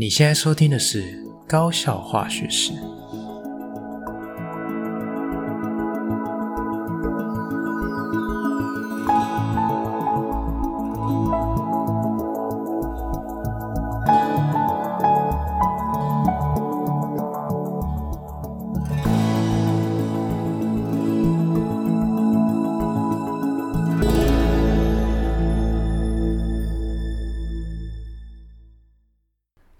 [0.00, 1.02] 你现在收听的是
[1.48, 2.70] 《高效化学史》。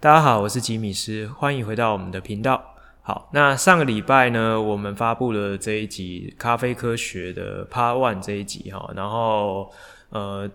[0.09, 2.59] 大家好，我是吉米斯，欢迎回到我们的频道。
[3.03, 9.71] 好，那上个礼拜呢，我们发布了这一集咖啡科学的 Part One 这一集哈，然后
[10.09, 10.49] 呃，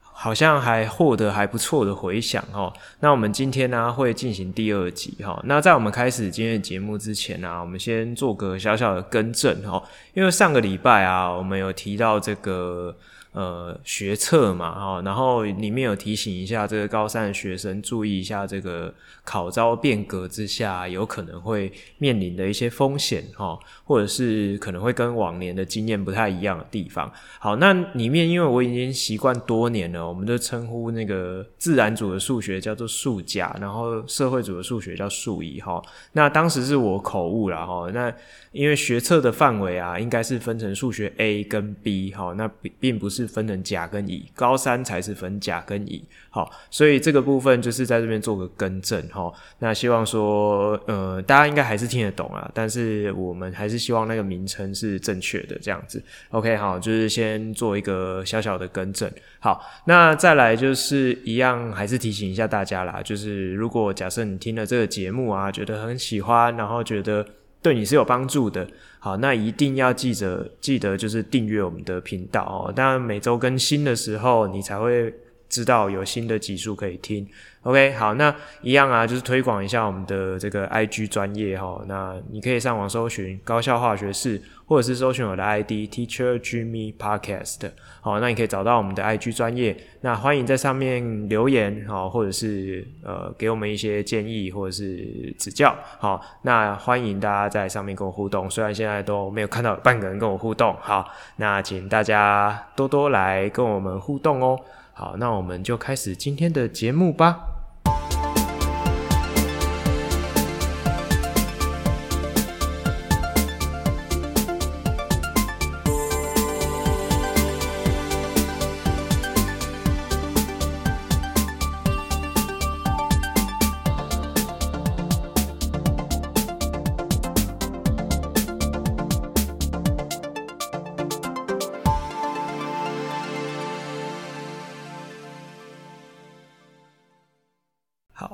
[0.00, 2.72] 好像还获得还不错的回响哈。
[3.00, 5.42] 那我们今天呢会进行第二集哈。
[5.46, 9.82] 那在我们开始今天的节目之前呢，我们先做个小小的更正哈，
[10.14, 12.96] 因为上个礼拜啊，我们有提到这个。
[13.32, 18.92] 呃，学测嘛，哈，然后里面有提醒一下这个高三的学生注意一下这个
[19.24, 27.10] 考招变革之下有可能会面临的一些风险，哈，或者是可能会跟往年的经验不太一样的地方。
[27.38, 35.82] 好，那里面因为我已经习惯多年了，我们都称呼那个自然组的数学叫做数甲，然后社会组的数学叫数乙，哈。
[36.12, 37.90] 那当时是我口误了，哈。
[37.94, 38.12] 那
[38.50, 43.21] 因为学测的范围啊，应该是分成数学 A 跟 B，哈，那并并不是。
[43.22, 49.32] 是分成甲跟乙，高三才是分甲跟乙，好，所以这个部分就是在这边做个更正哈。
[49.60, 56.02] 那希望说，呃，大家应该还是听得懂啊，但是我们还是希望那个名称是正确的这样子。
[56.30, 59.10] OK，好，就是先做一个小小的更正。
[59.38, 67.24] 好，那再来就是一样，还是提醒一下大家啦，就是如果假设你听了这个节目啊，觉得很喜欢，然后觉得。
[67.62, 68.66] 对你是有帮助的，
[68.98, 72.72] 好，那一定要记着，记得就是订阅我们的频道哦。
[72.74, 75.14] 当然每周更新的时候，你才会
[75.52, 77.28] 知道有新的集数可以听。
[77.60, 81.80] OK，好，那一样啊，就是推广一下我们的这个 IG 专业哈。
[81.86, 87.70] 那你可以上网搜寻高校化学式，或者是搜寻我的 ID Teacher Jimmy Podcast。
[88.00, 89.76] 好，那你可以找到我们的 IG 专业。
[90.00, 95.76] 那欢迎在上面留言，好，或者是呃给我们一些建议或者是指教。
[95.98, 98.50] 好，那欢迎大家在上面跟我互动。
[98.50, 104.58] 虽然现在都没有看到半个人跟我互动，好，那请大家多多来跟我们互动哦。
[105.02, 107.51] 好，那我们就开始今天的节目吧。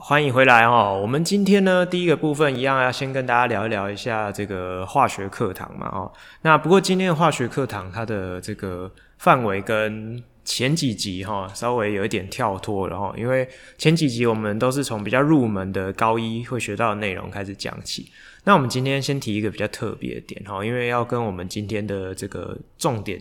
[0.09, 0.99] 欢迎回来哦！
[1.03, 6.11] 我们今天呢，第一个部分一样要先跟大家聊一聊一下这个化学课堂嘛哦。
[6.41, 13.47] 那不过今天的化学课堂它的这个范围跟前几集哈稍微有一点跳脱了哈，因为
[13.77, 18.11] 前几集我们都是从比较入门的高一会学到的内容开始讲起。
[18.45, 23.21] 那我们今天先提一个比较特别的点哈，因为要跟我们今天的这个重点。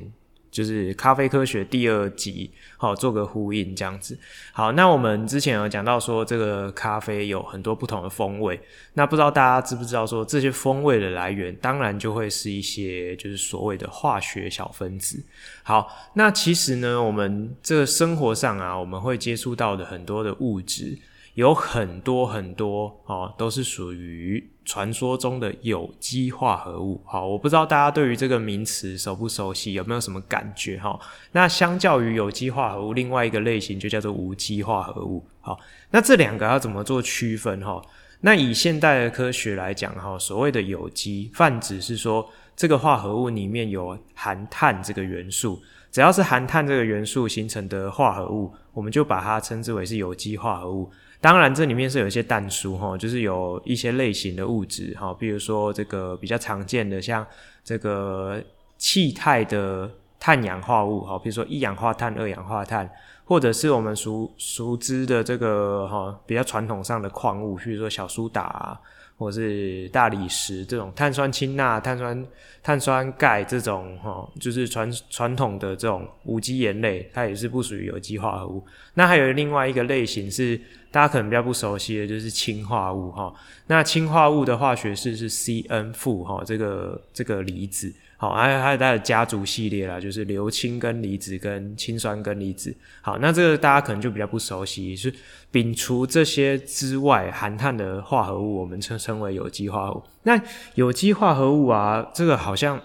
[0.49, 4.17] 就是咖啡科学第二集，好，做个呼应这样子。
[4.51, 8.59] 好，那我们之前有讲到说，这个咖啡有很多不同的风味。
[8.93, 15.23] 那不知道大家知不知道说，这些风味的来源，当然就会是一些就是所谓的化学小分子。
[15.63, 20.97] 好，那其实呢，我们这个生活上啊，我们会接触到的很多的物质。
[21.37, 26.99] 有很多很多哦，都是属于传说中的有机化合物。
[27.05, 30.99] 好，我不知道大家对于这个名词熟不熟悉，有没有什么感觉哈？
[31.33, 35.23] 那相较于有机化合物，另外一个类型就叫做无机化合物。
[35.39, 35.59] 好，
[35.91, 37.79] 那这两个要怎么做区分哈？
[38.21, 45.61] 那以现代的科学来讲哈，所谓的有机泛指是说这个化合物里面有含碳这个元素，
[45.91, 50.89] 只要是含碳这个元素形成的化合物，我们就把它称之为是有机化合物。
[51.19, 57.25] 当然，这里面是有一些但书哈，就是有一些类型的物质哈，比如说这个比较常见的，像
[57.63, 58.41] 这个
[58.77, 62.89] 气态的碳氧化物哈，比如说一氧化碳、二氧化碳，
[63.25, 68.79] 或者是我们熟熟知的这个哈比较传统上的矿物，比如说小苏打啊。
[69.19, 72.25] 或是大理石这种碳酸氢钠、碳酸
[72.61, 78.63] 碳酸钙这种哈，就是传传统的这种无机盐类，它也是不属于有机化合物。
[78.93, 80.61] 那还有另外一个类型是
[80.97, 83.31] 大家可能比较不熟悉的，就是氢化物哈。
[83.67, 87.93] 那氢化物的化学式是 CN 负哈，这个这个离子。
[88.17, 92.75] 好，还有还有它的家族系列啦，就是硫氢根离子跟氢酸根离子。
[93.01, 95.13] 好，那这个大家可能就比较不熟悉，是
[95.51, 100.03] 摒除这些之外，含碳的化合物，我们称称为有机化合物。
[100.23, 100.41] 那
[100.73, 102.81] 有机化合物啊，这个好像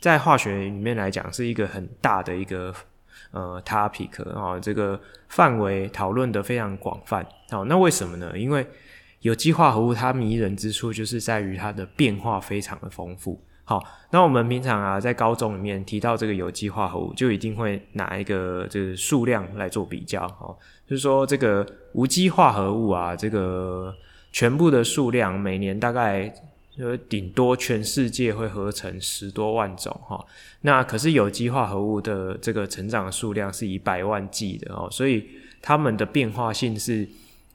[0.00, 2.72] 在化学里面来讲是一个很大的一个
[3.36, 4.98] 呃 topic 啊，这个
[5.28, 7.26] 范围讨论的非常广泛。
[7.50, 8.32] 好，那为什么呢？
[8.34, 8.66] 因为
[9.20, 13.38] 有机化合物它迷人之处就是在于它的变化非常的丰富。
[13.64, 20.24] 好，那我们平常啊在高中里面提到这个有机化合物，就一定会拿一个这个数量来做比较。
[20.40, 20.56] 哦，
[20.86, 23.92] 就是说这个无机化合物啊，这个
[24.32, 26.32] 全部的数量每年大概
[26.78, 29.92] 呃顶多全世界会合成十多万种。
[30.06, 30.24] 哈，
[30.60, 35.26] 那可是有机化合物的这个成长的数量是以百万计的哦，所以
[35.60, 37.08] 它们的变化性是。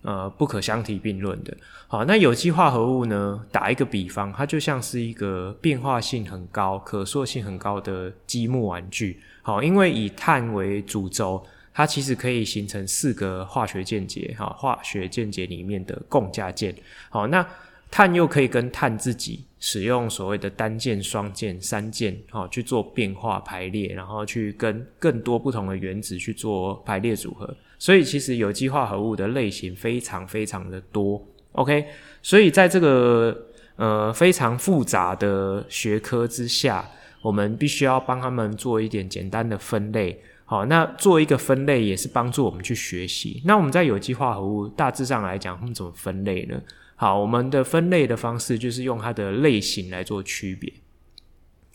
[0.03, 1.56] 呃，不可相提并论的。
[1.88, 3.39] 好，那有机化合物呢？
[3.51, 9.19] 打一个比方，它就像是一个变化性很高、可塑性很高的积木玩具。
[9.44, 14.33] 好，因为以碳为主轴，它其实可以形成四个化学键结。
[14.35, 16.73] 哈，化学键结里面的共价键。
[17.12, 17.47] 好，那
[17.92, 27.54] 碳又可以跟碳自己使用所谓的单键、双键、三键，好去做变化排列，然后去跟更多不同的原子去做排列组合。
[27.78, 31.22] 所以其实有机化合物的类型非常非常的多
[31.52, 31.86] ，OK？
[32.24, 33.38] 所以在这个
[33.76, 36.90] 呃非常复杂的学科之下，
[37.22, 40.20] 我们必须要帮他们做一点简单的分类。
[40.46, 43.42] 好，那做一个分类也是帮助我们去学习。
[43.46, 46.62] 那我们在有机化合物大致上来讲，他们怎么分类呢？
[47.01, 50.71] 好，我们的分类的方式就是用它的类型来做区别。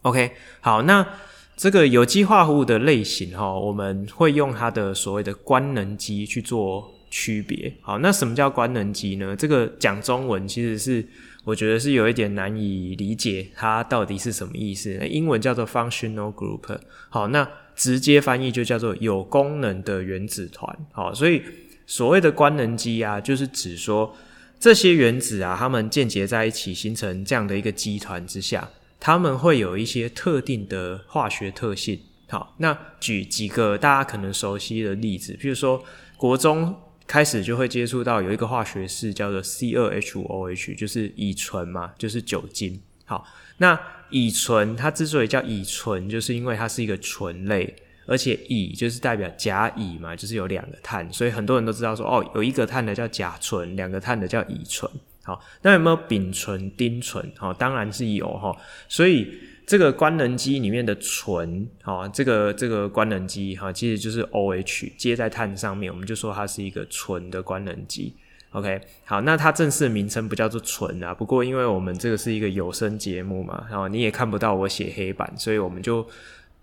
[0.02, 0.30] OK？
[0.60, 1.04] 好，那。
[1.56, 7.72] 这个有机化合物的类型哈，我们会用它的所谓的官能基去做区别。
[7.80, 9.34] 好，那什么叫官能基呢？
[9.34, 11.02] 这个讲中文其实是
[11.44, 14.94] 我觉得是有一点难以理解，它到底是什么意思。
[15.08, 16.78] 英文叫做 functional group。
[17.08, 20.78] 好，那直接翻译就叫做有功能的原子团。
[20.92, 21.42] 好，所以
[21.86, 24.14] 所谓的官能基啊，就是指说
[24.58, 28.68] 这些原子啊，它们间结在一起形成这样的一个基团之下。
[28.98, 32.00] 它们会有一些特定的化学特性。
[32.28, 35.84] 好，那举几个大家可能熟悉的例子，譬如说
[36.16, 36.74] 国中
[37.06, 42.80] 开始就会接触到有一个化学式叫做 C2H5OH，就是乙醇嘛，就是酒精。
[43.04, 43.24] 好，
[43.58, 43.78] 那
[44.10, 47.76] 乙醇它之所以叫乙醇，就是因为它是一个醇类，
[48.06, 54.90] 而且乙就是代表甲乙嘛，就是有两个碳，所以很多人都知道说，哦，有一个碳的叫甲醇，两个碳的叫乙醇。
[55.24, 57.32] 好，那有没有丙醇、丁醇？
[57.36, 58.56] 好，当然是有哈。
[58.88, 59.36] 所以
[59.66, 68.14] 这个官能基里面的醇，好，这个这个官能基哈，其实就是 OH 接在碳上面，我们就说它是一个醇的官能基。
[68.52, 71.12] OK，好，那它正式的名称不叫做醇啊。
[71.12, 76.06] 不过因为我们这个是一个有声节目嘛，然后你也看不到我写黑板，所以我们就。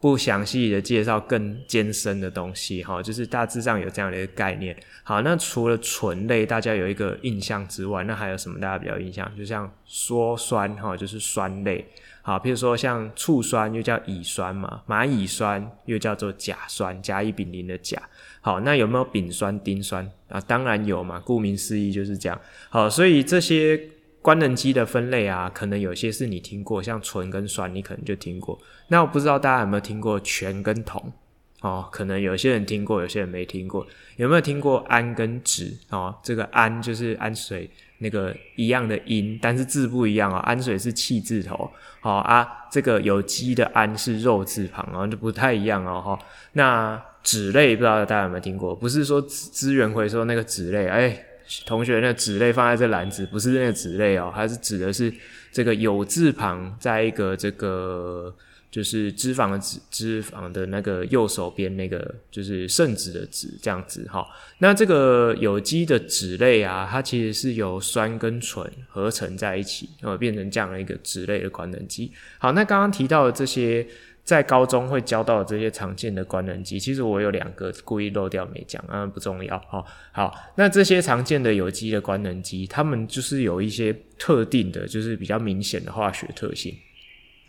[0.04, 4.76] 不详细的介绍更艰深的东西，哈，就是大致上有这样的一个概念。
[5.02, 9.32] 好，那除了醇类，大家有一个印象之外，那还有什么大家比较印象？
[9.38, 11.86] 就像羧酸，哈，就是酸类。
[12.22, 17.98] 好，譬如说像醋酸又叫乙酸嘛，马乙酸又叫做甲酸，甲乙丙丁的甲。
[18.42, 20.42] 好，那有没有丙酸、丁酸啊？
[20.42, 22.38] 当然有嘛，顾名思义就是这样。
[22.70, 23.80] 好，所以这些。
[24.24, 28.58] 官能基的分类啊，可能有些是你听过，像醇跟酸，你可能就听过。
[28.88, 31.12] 那我不知道大家有没有听过醛跟铜
[31.60, 31.90] 哦？
[31.92, 33.86] 可能有些人听过，有些人没听过。
[34.16, 36.16] 有没有听过氨跟酯哦？
[36.24, 40.42] 这个氨就是氨水那个一样的音，但是字不一样啊、哦。
[40.44, 41.70] 氨水是气字头，
[42.00, 46.02] 好、哦、啊，这个有机的氨是肉字旁，啊就不太一样哦。
[46.02, 46.18] 哈，
[46.54, 48.74] 那酯类不知道大家有没有听过？
[48.74, 51.26] 不是说资源回收那个酯类，哎。
[51.66, 55.14] 同学，那脂类放在这篮子，不是那个酯类哦，它是指的是
[55.52, 58.34] 这个有字旁，在一个这个
[58.72, 64.26] 就是脂肪的脂脂肪的那个右手边那个就是圣脂的脂这样子哈。
[64.60, 72.12] 那这个有机的脂类啊，它其实是由酸跟醇合成在一起，然后变成这样的一个脂类的官能基。
[72.40, 73.86] 好，那刚刚提到的这些。
[74.24, 79.62] 在高中会教到这些常见的官能基，其实我有两个故意漏掉没讲，啊，不重要。
[79.68, 86.74] 好，好，那这些常见的有机的官能基，它们就是有一些特定的，就是比较明显的化学特性。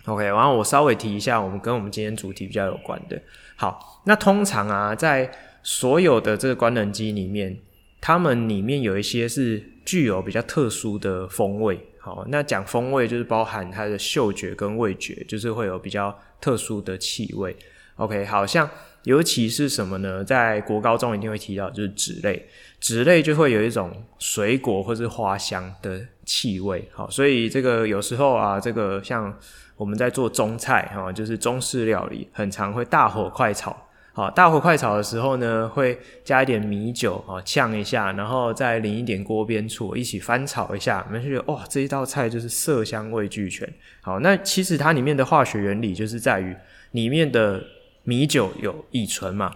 [0.06, 3.22] OK，然后我稍微提一下，我们跟我们今天主题比较有关的。
[3.56, 5.30] 好，那通常啊，在
[5.62, 7.56] 所有的这个官能基里面，
[8.00, 11.78] 它们里面有一些是具有比较特殊的风味。
[11.98, 16.14] 好，那讲风味就是包含它的嗅觉跟味觉，就是会有比较
[16.44, 17.56] 特殊的气味。
[17.96, 18.68] OK，好像
[19.04, 20.22] 尤其是什么呢？
[20.22, 22.46] 在国高中一定会提到，就是脂类，
[22.78, 26.86] 脂类就会有一种水果或是花香的气味。
[26.92, 29.34] 好，所以这个有时候啊，这个像
[29.76, 33.74] 我们在做中菜哈，就是中式料理，很常会大火快炒。
[34.16, 43.68] 好，大火快炒的时候呢，会加一点米酒啊，呛一下，然后再淋一点锅边醋，一起翻炒一下，我们就觉得哇，这一道菜就是色香味俱全。
[44.02, 46.54] 好，那其实它里面的化学原理就是在于
[46.92, 47.60] 里面的
[48.04, 49.52] 米酒有乙醇嘛，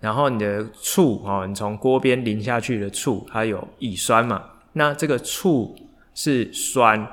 [0.00, 4.42] 然后你的醋啊，你从锅边淋下去的醋，它有乙酸嘛，
[4.72, 5.76] 那这个醋
[6.12, 7.06] 是酸，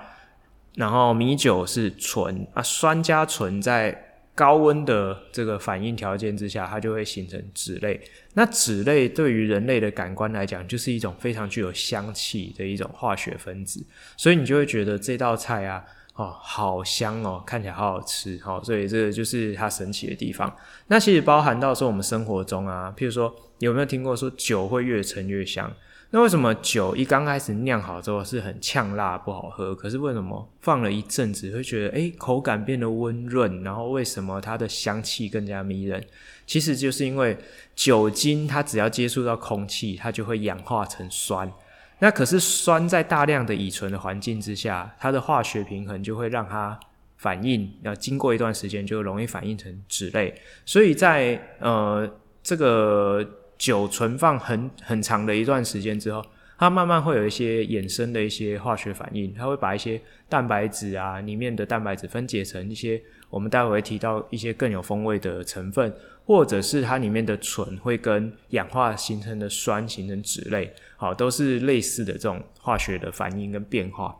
[0.73, 4.07] 然后米酒是醇啊，酸加醇在。
[4.39, 7.99] 高温的这个反应条件之下，它就会形成脂类。
[8.35, 20.55] 那脂类对于人类的感官来讲，就是一种非常具有香气的一种化学分子，所以你就会觉得这道菜啊，哦，好香哦，看起来好好吃，哦，所以这个就是它神奇的地方。
[20.87, 25.69] 那其实包含到说我们生活中啊，譬如说有没有听过说酒会越陈越香？
[26.11, 29.75] 那为什么酒一刚开始酿好之后是很呛辣不好喝？
[29.75, 33.61] 可是为什么放了一阵子会觉得诶口感变得温润？
[33.63, 36.03] 然后为什么它的香气更加迷人？
[36.47, 37.37] 其实就是因为
[37.75, 41.51] 酒精它只要接触到空气，它就会氧化成酸。
[41.99, 46.79] 那可是酸在大量的乙醇的环境之下，它的化学平衡就会让它
[47.17, 50.33] 反应，要经过一段时间就容易反应成脂类。
[50.65, 52.11] 所以在呃
[52.41, 53.35] 这个。
[53.59, 56.25] 酒存放很很长的一段时间之后，
[56.57, 62.99] 它慢慢会有一些衍生的一些化学反应，它会把一些蛋白质啊里面的蛋白质分解成一些
[63.29, 65.93] 我们待会会提到一些更有风味的成分，
[66.25, 74.15] 或者是它里面的醇会跟氧化形成的酸形成脂类，好，都是类似的这种化学的反应跟变化。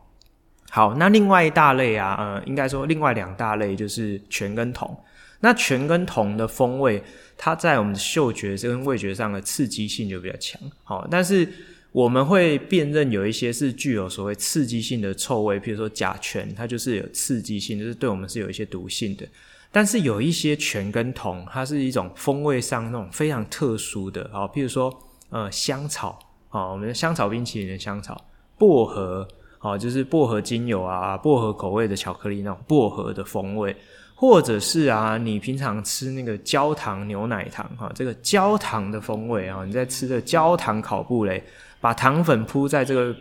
[0.70, 4.96] 好，那另外一大类啊，呃，应该说另外两大类就是醛跟酮。
[5.40, 7.02] 那醛跟酮的风味，
[7.36, 11.48] 它在我们的嗅觉跟味觉上的刺激性就比较强，好，但是
[11.92, 19.26] 我们会辨认有一些是具有所谓刺激性的臭味，譬如说甲醛，它就是有刺激性，就是对我们是有一些毒性的。
[19.72, 24.92] 但是有一些醛跟酮，它是一种风味上那种非常特殊的，好，譬如说
[25.30, 26.18] 呃香草，
[26.48, 28.20] 好，我们的香草冰淇淋的香草，
[28.58, 29.26] 薄荷，
[29.58, 33.74] 好，就是薄荷精油啊，薄荷口味的巧克力那种薄荷的风味。
[34.20, 41.42] 或者是啊，你平常吃那个焦糖牛奶糖哈，这个焦糖的风味啊，你在吃的焦糖烤布蕾，
[41.80, 43.16] 把糖粉铺在这个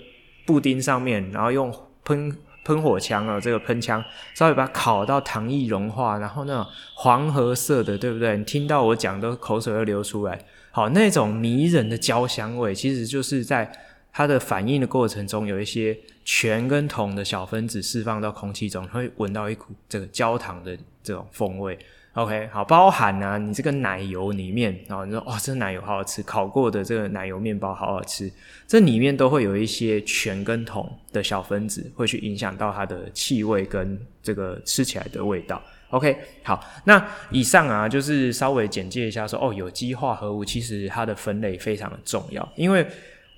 [0.46, 4.04] 布丁上面，然后用喷喷火枪啊，这个喷枪
[4.36, 6.66] 稍微把它烤到糖液融化，然后那种
[6.96, 8.38] 黄褐色的，对不对？
[8.38, 10.38] 你听到我讲都口水会流出来。
[10.72, 13.72] 好，那种迷人的焦香味，其实就是在
[14.12, 15.98] 它的反应的过程中有一些。
[16.32, 21.78] 醛跟酮的小分子释放到空气中，会闻到一股这个焦糖的这种风味。
[22.14, 28.30] OK，好，包含啊，你这个奶油里面，然后你说哦，这奶油好好吃，烤过的这个奶油面包好好吃，
[28.68, 35.62] 这里面都会有一些醛跟酮的小分子，会去影响到它的气味跟这个吃起来的味道。
[35.92, 42.86] OK，好，那以上啊，就是稍微简介一下说，哦，有机化合物其实它的分类非常的重要，因为。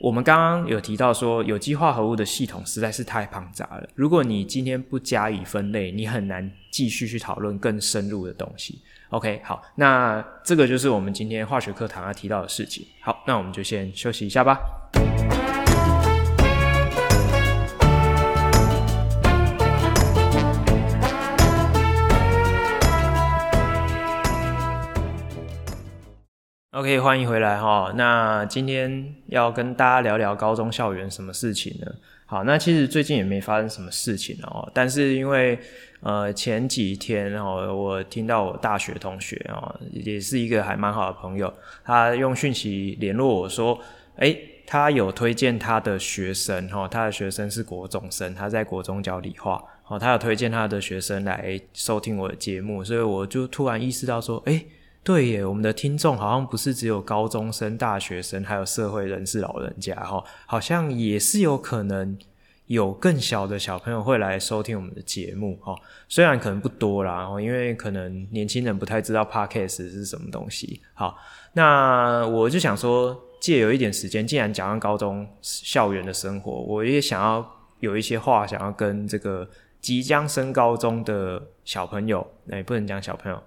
[0.04, 3.88] 我们刚刚有提到说，有机化合物的系统实在是太庞杂了。
[3.94, 8.82] 如果你今天不加以分类，你很难继续去讨论更深入的东西。
[9.10, 12.88] OK，好，那这个就是我们今天化学课堂要提到的事情。
[13.02, 14.58] 好，那我们就先休息一下吧。
[26.74, 27.92] OK，欢迎回来哈。
[27.96, 31.92] 那今天要跟大家聊聊高中校园什么事情呢？
[32.32, 34.66] 好，那其实最近也没发生什么事情哦。
[34.74, 35.60] 但是因为
[36.00, 43.78] 呃前几天哦，我听到我大学同学哦，也是一个还蛮好的朋友，他用讯息联络我说，
[44.16, 54.66] 诶，他有推荐他的学生哈，他的学生是国中生，他在国中教理化，哦，他有推荐他的学生来收听我的节目，所以我就突然意识到说，诶。
[55.04, 62.16] 对耶，我们的听众好像不是只有高中生、大学生，还有社会人士、老人家哈，好像也是有可能
[62.68, 65.76] 有更小的小朋友会来收听我们的节目哈。
[66.08, 70.80] 虽然可能不多啦，因为可能年轻人不太知道 Podcast 是什么东西。
[70.94, 71.18] 好，
[71.54, 77.44] 那我就想说，借有一点时间，既然讲到高中校园的生活，我也想要
[77.80, 79.50] 有一些话想要跟这个
[79.82, 83.42] 即将升高中的小朋友，哎，不能讲小朋友。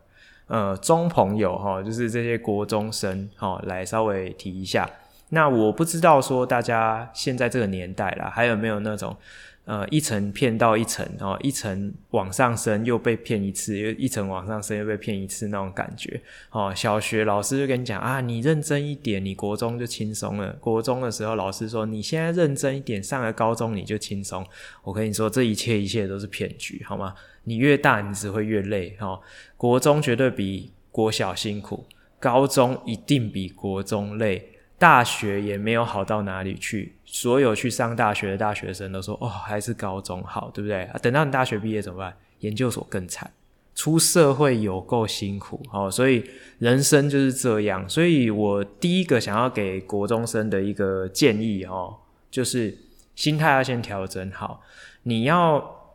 [0.47, 4.89] 呃，中朋友哈，就是这些国中生哈，来稍微提一下。
[5.31, 9.17] 那我不知道说大家现在这个年代啦，还有没有那种。
[9.65, 16.71] 呃，一层骗到一层哦，一层往上升又被骗一次，又一层往上升又被骗一次那种感觉哦。
[16.77, 20.53] 小学老师就跟你讲啊，你认真一点，你国中就轻松了。
[20.61, 24.47] 国中的时候，老师说你现在认真一点，上了高中你就轻松。
[24.83, 27.15] 我跟你说，这一切一切都是骗局，好吗？
[27.45, 29.19] 你越大，你只会越累哦。
[29.57, 31.87] 国中绝对比国小辛苦，
[32.21, 34.51] 高中一定比国中累。
[34.85, 42.15] 大学也没有好到哪里去，所有去上大学的大学生都说：“哦，还是高中好，对不对？”，等到你大学毕业怎么办？
[42.41, 43.33] 研究所更惨，
[43.75, 45.91] 出社会有够辛苦哦。
[45.91, 46.23] 所以
[46.59, 47.89] 人生就是这样。
[47.89, 51.97] 所以我第一个想要给国中生的一个建议哦，
[52.31, 52.77] 就是
[53.15, 54.61] 心态要先调整好。
[55.05, 55.95] 你要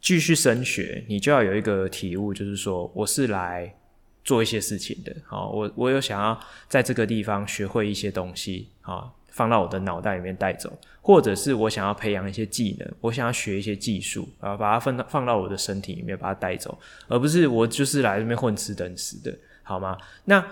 [0.00, 3.74] 继续升学，你就要有一个体悟，就是说我是来。
[4.24, 6.38] 做一些事情的，好，我我有想要
[6.68, 19.98] 在这个地方学会一些东西，好，放到我的脑袋里面带走，或者是我想要培养一些技能，我想要学一些技术，啊，把它放到放到我的身体里面，把它带走，而不是我就是来这边混吃等死的，好吗？
[20.24, 20.46] 那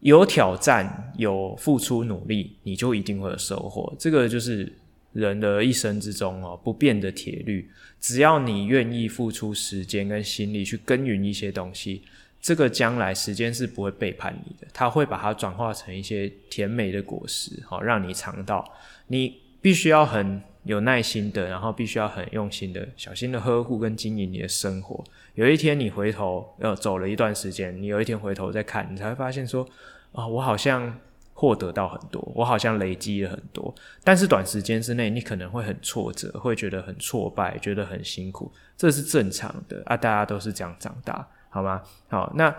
[0.00, 4.70] 有挑战，有付出努力，你就一定会有收获，这个就是
[5.14, 12.02] 人的一生之中哦，不变的铁律，只要你愿意付出时间跟心力去耕耘一些东西。
[12.40, 18.64] 这个将来时间是不会背叛你的，它会把它转化成一些甜美的果实，好让你尝到。
[19.08, 25.02] 你必须要很有耐心的，然后必须要很用心的、小心的呵护跟经营你的生活。
[25.34, 29.66] 有一天你回头，呃，走了一段时间，你有一天回头再看，你才会发现说，
[30.12, 30.98] 啊、我好像
[31.34, 33.74] 获得到很多，我好像累积了很多。
[34.02, 41.28] 但是短时间之内，你可能会很挫折，会觉得很挫败，觉得很辛苦，这是正常的啊，大家都是这样长大。
[41.56, 41.80] 好吗？
[42.10, 42.54] 好，那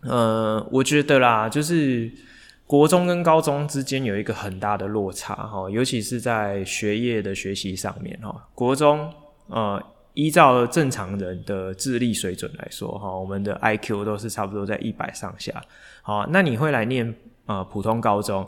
[0.00, 2.10] 呃，我觉得啦，就是
[2.66, 8.48] 国中跟高中之间有一个很大的落差哈，尤其是在学业的学习上面哈。
[8.52, 9.08] 国中
[9.46, 9.80] 呃，
[10.14, 15.62] 依照正常人的智力水准来说哈，我们的 IQ 都是差不多在一百上下。
[16.02, 17.14] 好，那你会来念
[17.46, 18.44] 呃普通高中，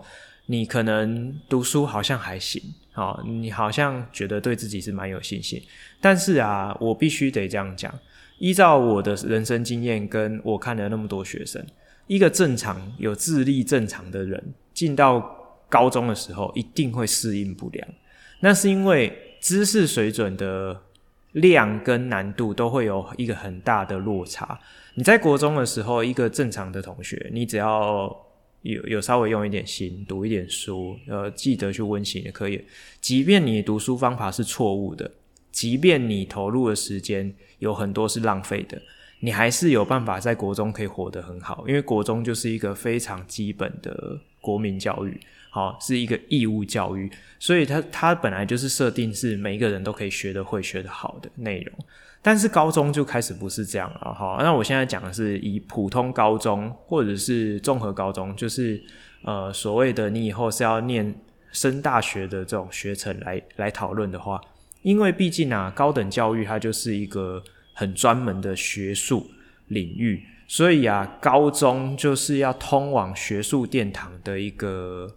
[0.47, 5.63] 你可能读书好像还行，好，你好像觉得对自己是蛮有信心，
[6.01, 7.95] 但是啊，我必须得这样讲。
[8.39, 11.65] 依照我的人生经验，跟我看了那么多学生，
[12.07, 15.21] 一个正常有智力正常的人，进到
[15.69, 17.89] 高中的时候，一定会适应不良。
[18.41, 20.81] 那是因为知识水准的
[21.33, 24.59] 量跟难度都会有一个很大的落差。
[24.95, 28.17] 你在国中的时候，一个正常的同学，你只要
[28.63, 32.65] 有有稍微用一点心，读一点书，呃，记得去温习也可以。
[33.01, 35.11] 即便你读书方法是错误的。
[35.51, 38.81] 即便你投入的时间有很多是浪费的，
[39.21, 51.75] 你还是有办法在国中可以活得很好，因为国中就是一个非常基本的国民教育，好，是一个义务教育，所以它它本来就是设定是每一个人都可以学得会、学得好的内容。
[52.21, 54.39] 但是高中就开始不是这样了，哈。
[54.41, 58.81] 那我现在讲的是以普通高中或者是综合高中，就是
[59.23, 61.15] 呃所谓的你以后是要念
[61.53, 64.41] 升大学的这种学程来来讨论的话。
[64.89, 69.31] 因为毕竟啊，高等教育它就是一个很专门的学术
[69.67, 75.15] 领域，所以啊，高中就是要通往学术殿堂的一个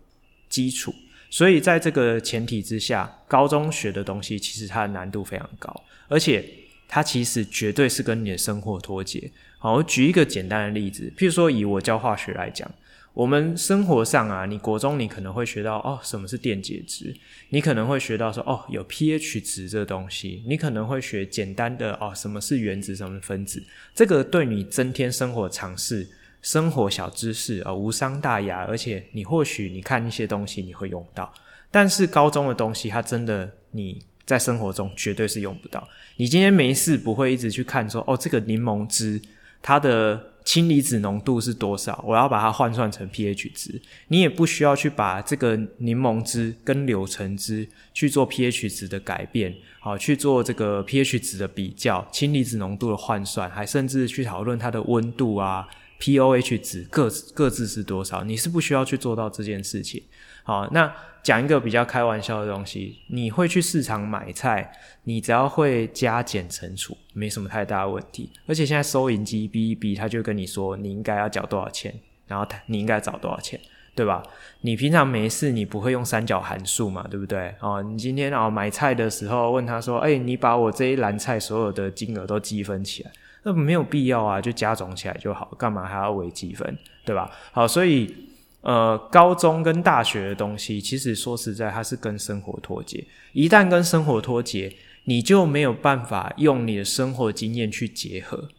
[0.50, 0.94] 基础。
[1.30, 5.74] 所以在这个前提之下，高中学的东西其实它的难度非常高，
[6.10, 6.44] 而且
[6.90, 9.32] 它其实绝对是跟你的生活脱节。
[9.58, 12.70] 好，我举一个简单的例子，譬如说以我教化学来讲。
[13.14, 17.14] 我们生活上啊，你国中你可能会学到哦，什么是电解质？
[17.50, 20.42] 你可能会学到说哦，有 pH 值这东西。
[20.48, 23.62] 你可能会学简单的哦，什么是原子，什么是分子？
[23.94, 26.08] 这个对你增添生活常识、
[26.42, 28.64] 生活小知识啊，无伤大雅。
[28.64, 31.34] 而且你或许你看一些东西你会用到，
[31.70, 35.86] 但是高中的东西它真的你在生活中绝对是用不到。
[36.16, 39.22] 你今天没事不会一直去看说哦，这个柠檬汁
[39.62, 40.31] 它的。
[40.44, 42.04] 氢离子浓度是多少？
[42.06, 43.82] 我要把它换算成 pH 值。
[44.08, 55.68] 你也不需要去把这个柠檬汁跟柳橙汁去做 pH 值的改变，好，去做这个 pH 值的比较，氢离子浓度的换算，还甚至去讨论它的温度啊
[56.00, 58.24] ，pOH 值各各自是多少？
[58.24, 60.02] 你是不需要去做到这件事情。
[60.44, 60.92] 好，那
[61.24, 64.72] 讲一个比较开玩笑的东西，你会去市场买菜，
[65.04, 68.32] 你只要会加减乘除，没什么太大的问题。
[68.48, 71.94] 而且现在收银机哔一哔，他就跟你说你应该要缴多少钱，
[72.26, 73.60] 然后他你应该找多少钱，
[73.94, 74.24] 对吧？
[74.62, 77.54] 你平常没事，你不会用三角函数嘛，对不对？
[77.60, 83.12] 哦，你今天哦买菜的时候问他说，哎，你把我这一篮菜所有的金额都积分起来，
[83.44, 87.30] 那没有必要啊，就加总起来就好，干嘛还要微积分，对吧？
[87.52, 88.31] 好，所以。
[88.62, 93.04] 呃，高中跟大学的东西，其实说实在，它是跟生活脱节。
[93.34, 94.72] 一旦跟生活脱节，
[95.06, 98.50] 你就没有办法用你的生活经验去结合，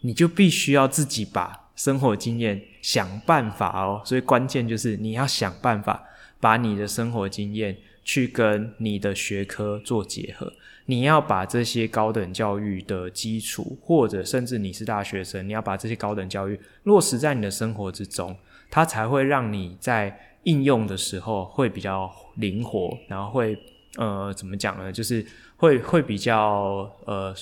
[0.00, 4.00] 你就必须要自己把生活经验想办法哦。
[4.06, 6.02] 所以关键就是你要想办法
[6.40, 10.50] 把你的生活经验去跟你的学科做结合。
[10.86, 18.34] 你要把这些高等教育的基础，或者甚至你是大学生，你要把这些高等教育落实在你的生活之中。
[18.72, 23.56] 它才会让你在应用的时候会比较灵活，然后会
[23.98, 24.90] 呃怎么讲呢？
[24.90, 25.24] 就是
[25.58, 27.34] 会会比较呃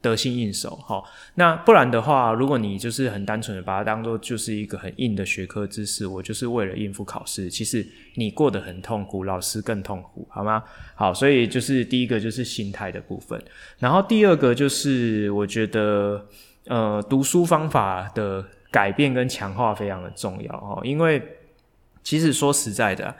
[0.00, 1.04] 得心应手齁。
[1.34, 10.64] 那不然的话，如果你就是很单纯的把它当做就是一个很硬的学科知识，我就是为了应付考试，其实你过得很痛苦，老师更痛苦，好吗？
[10.94, 13.38] 好，所以就是第一个就是心态的部分，
[13.78, 16.26] 然后第二个就是我觉得
[16.68, 18.42] 呃读书方法的。
[18.74, 21.22] 改变跟强化非常的重要哦，因为
[22.02, 23.14] 其实说实在的，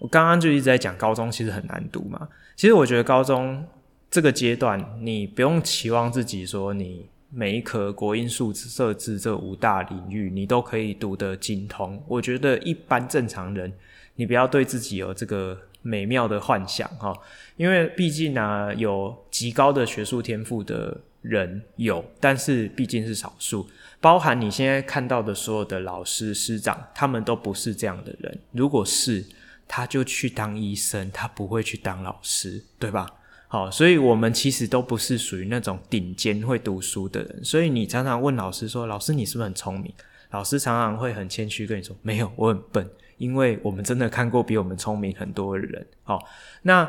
[0.00, 2.28] 我刚刚就一直在讲高中其实很难读嘛。
[2.56, 3.64] 其实我觉得高中
[4.10, 12.02] 这个阶段，你不用期望自己说你每一科国英数设置这五大领域你都可以读得精通。
[12.08, 13.72] 我觉得一般正常人，
[14.16, 17.16] 你不要对自己有这个美妙的幻想哈，
[17.56, 23.68] 因为毕竟呢，有极高的学术天赋的人有，但是毕竟是少数。
[24.00, 28.38] 包含你现在看到的所有的老师师长，他们都不是这样的人。
[28.52, 29.24] 如果是，
[29.66, 33.08] 他就去当医生，他不会去当老师，对吧？
[33.48, 37.44] 好，所以我们其实都不是属于那种顶尖会读书的人。
[37.44, 39.92] 所以你常常问老师说：“老师，你是不是很聪明？”
[40.30, 45.86] 老师常常会很谦虚跟你说：“没有，我很笨。”因为我们真的看过比我们聪明很多的人。
[46.04, 46.22] 好，
[46.62, 46.88] 那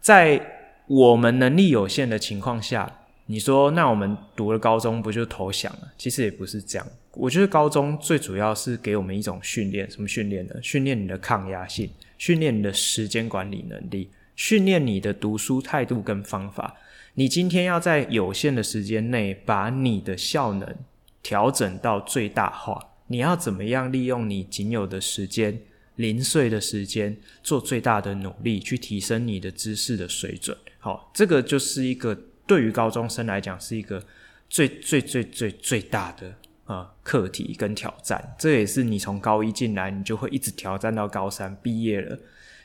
[0.00, 0.40] 在
[0.86, 2.98] 我们能力有限的情况下。
[3.32, 5.90] 你说，那我们读了高中不就投降了？
[5.96, 6.86] 其实也不是这样。
[7.14, 10.54] 我觉得高中最主要是给我们一种训练，什么训练呢？
[10.60, 16.76] 训练你的抗压性，训练你的时间管理能力，训练你的读书态度跟方法。
[17.14, 20.76] 你今天要在有限的时间内把你的效能
[21.22, 22.78] 调整到最大化。
[23.06, 25.58] 你要怎么样利用你仅有的时间、
[25.96, 30.54] 零碎的时间，做最大的努力去提升你的知识的水准？
[30.78, 32.14] 好，这个就是一个。
[32.46, 34.02] 对于高中生来讲，是一个
[34.48, 36.34] 最最最最最大的
[36.66, 38.34] 呃课题跟挑战。
[38.38, 42.18] 这也是你从高一进来，你就会一直挑战到高三毕业了，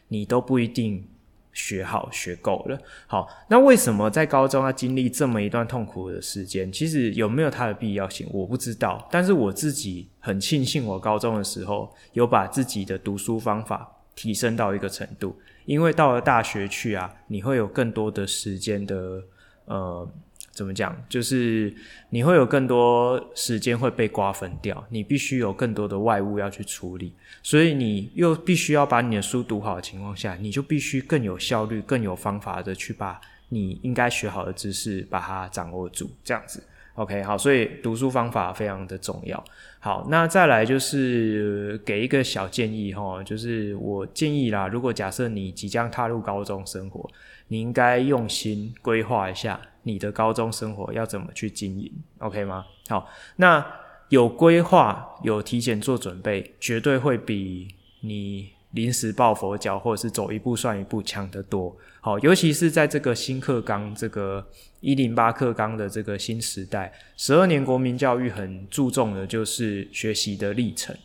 [0.07, 1.07] 你都不一定
[1.53, 2.77] 学好学够了。
[3.05, 6.71] 好，那为什么在高中要经历这么一段痛苦的时间？
[6.71, 9.07] 其实有没有它的必要性，我不知道。
[9.11, 19.23] 但是我自己很庆幸，我高中的时候有把自己的读书方法提升到一个程度，因为到了大学去啊，你会有更多的时间的。
[19.67, 20.09] 呃，
[20.51, 20.93] 怎么讲？
[21.07, 21.73] 就是
[22.09, 36.63] 你会有更多时间会被瓜分掉，你必须有更多的外物要去处理，所以你又必须要把你的书读好的情况下，你就必须更有效率、更有方法的去把你应该学好的知识把它掌握住，这样子。
[36.95, 39.43] OK，好，所以读书方法非常的重要。
[39.87, 47.09] 好，那再来就是给一个小建议哈，就是我建议啦，如果假设你即将踏入高中生活。
[47.49, 52.65] 你应该用心规划一下你的高中生活要怎么去经营，OK 吗？
[52.89, 53.65] 好，那
[54.09, 57.69] 有规划、有提前做准备，绝对会比
[58.01, 61.75] 你临时抱佛脚或者是走一步算一步强得多。
[62.01, 64.45] 好，尤其是在这个新课纲、这个
[64.81, 70.95] 一零八课纲的这个新时代，十二年国民教育很注重的就是学习的历程。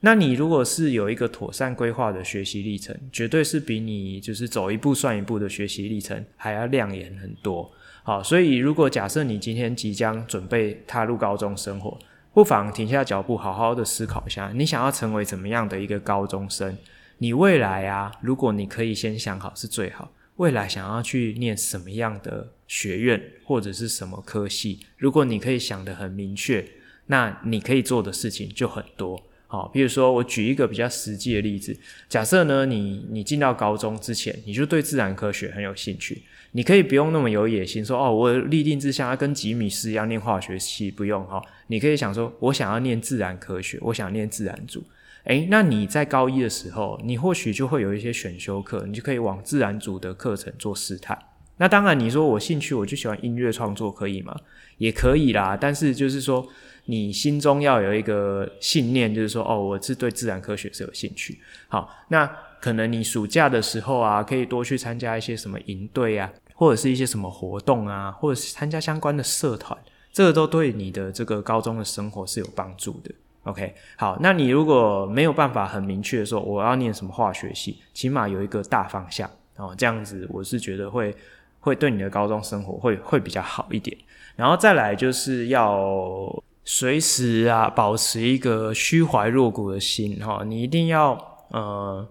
[0.00, 7.68] 那你如果是有一个妥善规划的学习历程，绝对是比你就是走一步算一步的学习历程还要亮眼很多。
[8.04, 11.98] 好，所以如果假设你今天即将准备踏入高中生活，
[12.32, 16.76] 不妨停下脚步，好好的思考一下，你想要成为怎么样的一个高中生？
[17.18, 26.64] 你未来啊，如果你可以先想好是最好，未来想要去念什么样的学院或者是什么科系，如果你可以想得很明确，
[27.06, 29.20] 那你可以做的事情就很多。
[29.48, 31.74] 好，比如说我举一个比较实际的例子，
[32.08, 44.84] 假设呢，你你进到高中之前，你就对自然科学很有兴趣，你可以不用那么有野心，说哦，我立定志向要跟吉米斯一样念化学系，不用哈，你可以想说，我想要念自然科学，我想念自然组，
[45.28, 51.18] 诶，那你在高一的时候，你或许就会有一些选修课，你就可以往自然组的课程做试探。
[51.56, 54.36] 那当然，你说我兴趣我就喜欢音乐创作，可以吗？
[54.76, 56.46] 也可以啦，但是就是说。
[56.90, 61.38] 你心中要有一个信念，就是说，哦，我是对自然科学是有兴趣。
[61.68, 62.26] 好，那
[62.62, 69.78] 可能你暑假的时候啊，可以多去参加一些什么营队啊，或者是一些什么活动啊，或者是参加相关的社团，
[70.14, 73.14] 这个都对你的这个高中的生活是有帮助的。
[73.44, 81.14] OK，好，那你如果没有办法很明确的说我要念什么化学系，起码有一个大方向哦，这样子我是觉得会
[81.60, 83.96] 会对你的高中生活会会比较好一点。
[84.36, 91.12] 然后再来就是要随时啊保持一个虚怀若谷的心哈，你一定要
[91.50, 92.06] 呃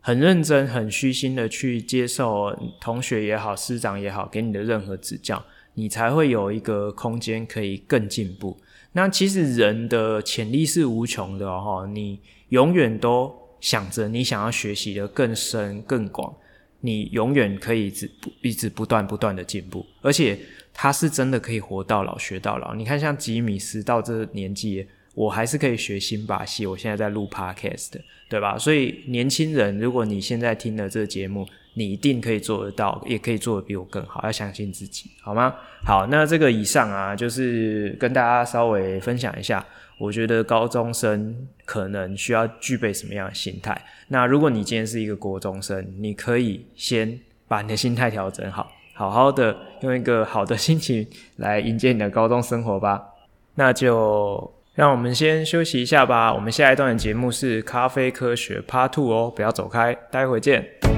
[0.00, 8.58] 很认真、很虚心的去接受同学也好、师长也好给你的任何指教，你才会有一个空间可以更进步。
[8.92, 16.34] 那其实人的潜力是无穷的哦，你永远都想着你想要学习的更深更广，
[16.80, 18.10] 你永远可以一直
[18.42, 20.38] 一直不断不断的进步，而且
[20.72, 22.74] 他是真的可以活到老学到老。
[22.74, 27.90] 你看像吉米斯到这个年纪，我还是可以学新把戏，我现在在录 podcast，
[28.28, 28.56] 对吧？
[28.56, 31.46] 所以年轻人，如果你现在听了这个节目，
[31.78, 35.54] 你一定可以做得到，也可以做得比我更好，要相信自己，好吗？
[35.86, 39.64] 好，那这个以上啊，就是跟大家稍微分享一下，
[39.96, 43.80] 我觉得高中生可能需要具备什么样的心态。
[44.08, 53.00] 那如果你今天是一个国中生，你可以先把你的心态调整好，好好的用一个好的心情来迎接你的高中生活吧。
[53.54, 56.34] 那就让我们先休息一下吧。
[56.34, 60.97] 我们下一段的节目是咖啡科学 Part Two 哦，不要走开，待会见。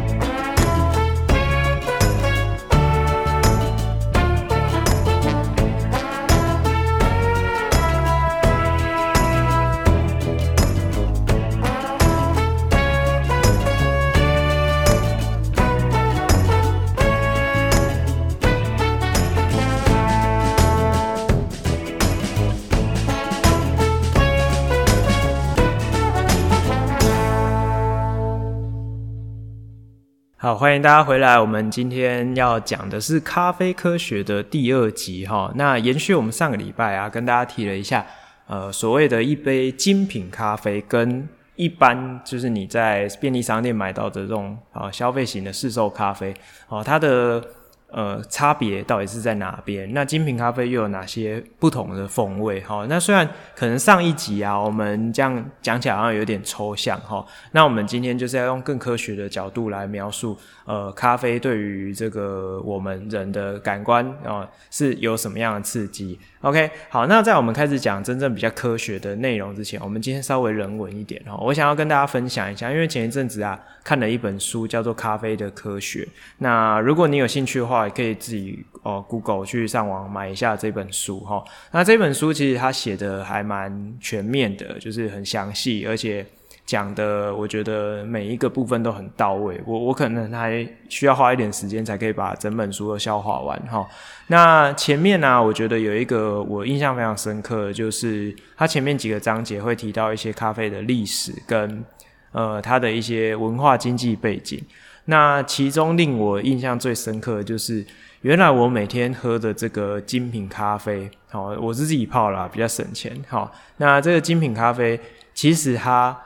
[30.42, 31.38] 好，欢迎大家回来。
[31.38, 35.52] 我们今天要讲的是咖啡科学的第二集哈。
[35.54, 38.06] 那延续我们上个礼拜啊，跟大家提了一下，
[38.46, 46.34] 呃，所谓的一杯精品咖啡跟一般就是你在便利商店买到的这种啊消费型的市售咖啡，
[46.68, 47.44] 哦，它的。
[47.92, 49.92] 呃，差别到底是在哪边？
[49.92, 52.60] 那精品咖啡又有哪些不同的风味？
[52.60, 57.24] 哈，那虽然可能上一集啊，我们这样讲起来好像有点抽象哈。
[57.52, 71.36] 那我们今天就是要用更科学的角度来描述，呃，咖啡对于这个我们人的感官啊、是有什么样的刺激？OK，好，那在我们开始讲真正比较科学的内容之前，我们今天稍微人文一点哈。
[71.36, 76.02] 我想要跟大家分享一下，因为前一阵子啊，看了一本书叫做《咖啡的科学》。
[76.38, 81.44] 那如果你有兴趣的话，也可以自己哦，Google 去上网买一下这本书哈。
[81.72, 86.24] 那这本书其实它写的还蛮全面的，就是很详细，而且
[86.70, 89.60] 讲的我觉得每一个部分都很到位。
[89.66, 93.84] 我我可能还需要花一点时间才可以把整本书都消化完哈。
[94.28, 101.84] 那前面呢、我觉得有一个我印象非常深刻，就是它前面几个章节会提到一些咖啡的历史跟
[102.30, 104.64] 呃它的一些文化经济背景。
[105.06, 107.84] 那其中令我印象最深刻的就是，
[108.20, 113.12] 原来我每天喝的这个精品咖啡，好，我是自己泡啦，比较省钱。
[113.26, 115.00] 好，那这个精品咖啡
[115.34, 116.16] 其实它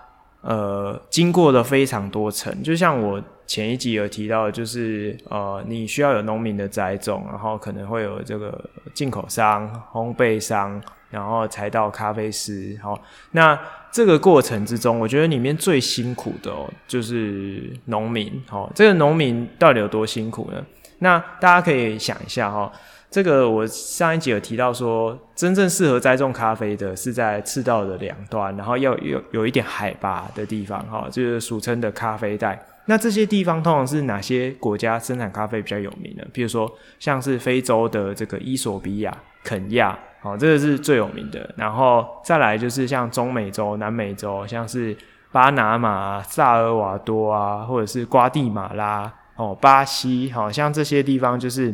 [0.44, 10.80] 呃经过了非常多层，就像我前一集有提到，就是呃你需要有农民的栽种，然后可能会有这个进口商、烘焙商。
[11.10, 13.56] 然后才到咖啡师，好，那
[13.92, 16.52] 这个过程之中，我觉得里面最辛苦的，
[16.88, 20.60] 就是农民，好，这个农民到底有多辛苦呢？
[20.98, 22.72] 那大家可以想一下哈，
[23.14, 32.60] 这个我上一集有提到说，真正适合栽种咖啡的是在赤道的两端，然后要有有一点海拔的地方，哈，就是俗称的咖啡带。
[32.86, 36.24] 那这些地方通常是哪些国家生产咖啡比较有名呢？
[36.32, 39.96] 比如说像是非洲的这个伊索比亚、肯亚。
[40.22, 44.96] 哦，这个是最有名的，然后再来就是像中美洲、南美洲，像是
[45.30, 51.72] 巴拿马、萨尔瓦多啊，或者是瓜地马拉、哦，巴西，好像这些地方就是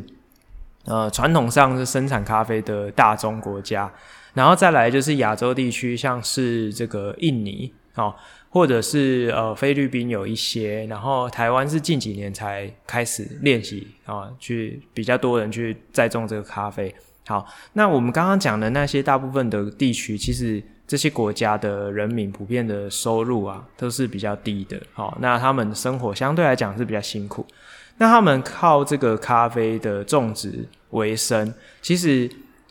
[0.85, 3.90] 呃传统上是生产咖啡的大宗国家，
[4.35, 8.14] 然后再来就是亚洲地区，像是这个印尼，哦，
[8.49, 16.95] 或者是呃菲律宾有一些，然后台湾是近几年才开始练习啊，去比较多人去栽种这个咖啡。
[17.27, 24.81] 好，那我们刚刚讲的那些大部分的地区，其实这些国家的人民普遍的收入啊，都是比较低的。
[24.93, 27.47] 好，那他们生活相对来讲是比较辛苦。
[28.01, 31.53] 那他们靠这个咖啡的种植为生。
[31.83, 32.29] 其实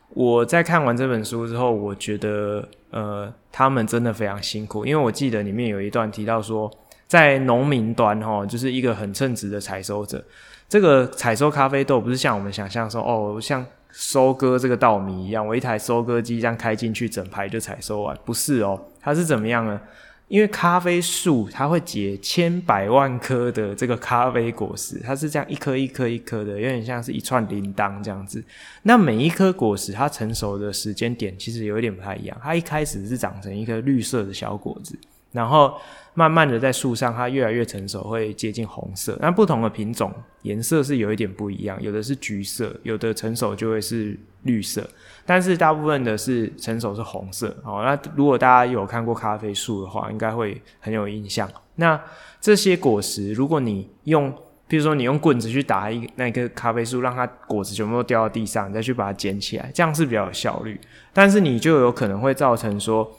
[0.09, 4.87] 我在看完这本书之后，我觉得呃，他们真的非常辛苦。
[4.87, 6.69] 因为我记得里面有一段提到说，
[7.07, 10.25] 在农民端哈，就是一个很称职的采收者，
[10.67, 13.63] 这个采收咖啡豆不是像我们想象说哦，像。
[13.91, 18.79] 收割这个稻米一样，我一台收割机这样开进去，整排就采收完，不是哦。
[19.01, 19.81] 它是怎么样呢？
[20.29, 28.41] 因为咖啡树它会结千百万颗的这个咖啡果实，它是这样一颗一颗一颗的，有点像是一串铃铛这样子。
[28.83, 34.97] 那每一颗果实它成熟的时间点其实有一点不太一样，它一开始是长成一颗绿色的小果子，
[35.31, 35.75] 然后
[36.13, 39.17] 慢慢的在树上它越来越成熟，会接近红色。
[39.21, 40.11] 那不同的品种
[40.41, 44.87] 颜色是有一点不一样，有的是橘色，有的成熟就会是绿色。
[45.25, 51.47] 但是大部分的是成熟是红色，哦，那如果大家有看过咖啡树的话，应该会很有印象。
[51.75, 52.01] 那
[52.41, 54.33] 这些果实，如果你用，
[54.67, 60.79] 比如说你用棍子去打一那个咖啡树，让它果子全部都掉到地上，你再去把它捡起来，这样是比较有效率。
[61.13, 63.09] 但是你就有可能会造成说，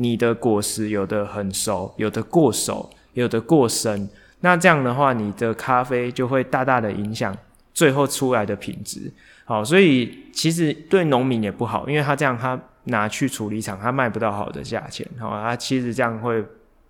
[0.00, 4.08] 你的果实有的很熟，有的过熟，有的过生。
[4.40, 7.36] 那这样的话，你的咖啡就会大大的影响
[7.74, 9.12] 最后出来的品质。
[9.44, 16.40] 好，所以其实对农民也不好，因为他这样他拿去处理厂，他卖不到好的价钱，好，他其实这样会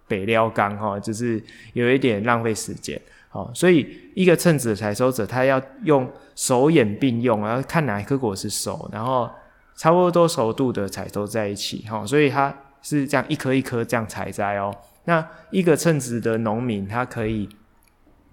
[0.07, 1.43] 白了工哈，只是
[1.73, 9.31] 有一点浪费时间，好，所以一个称职的采收者，他要用手眼并用，然后看哪一颗果实熟，然后
[9.77, 12.55] 差不多熟度的采收在一起，哈，所以他
[12.89, 14.75] 是这样一颗一颗这样采摘哦。
[15.05, 17.49] 那一个称职的农民，他可以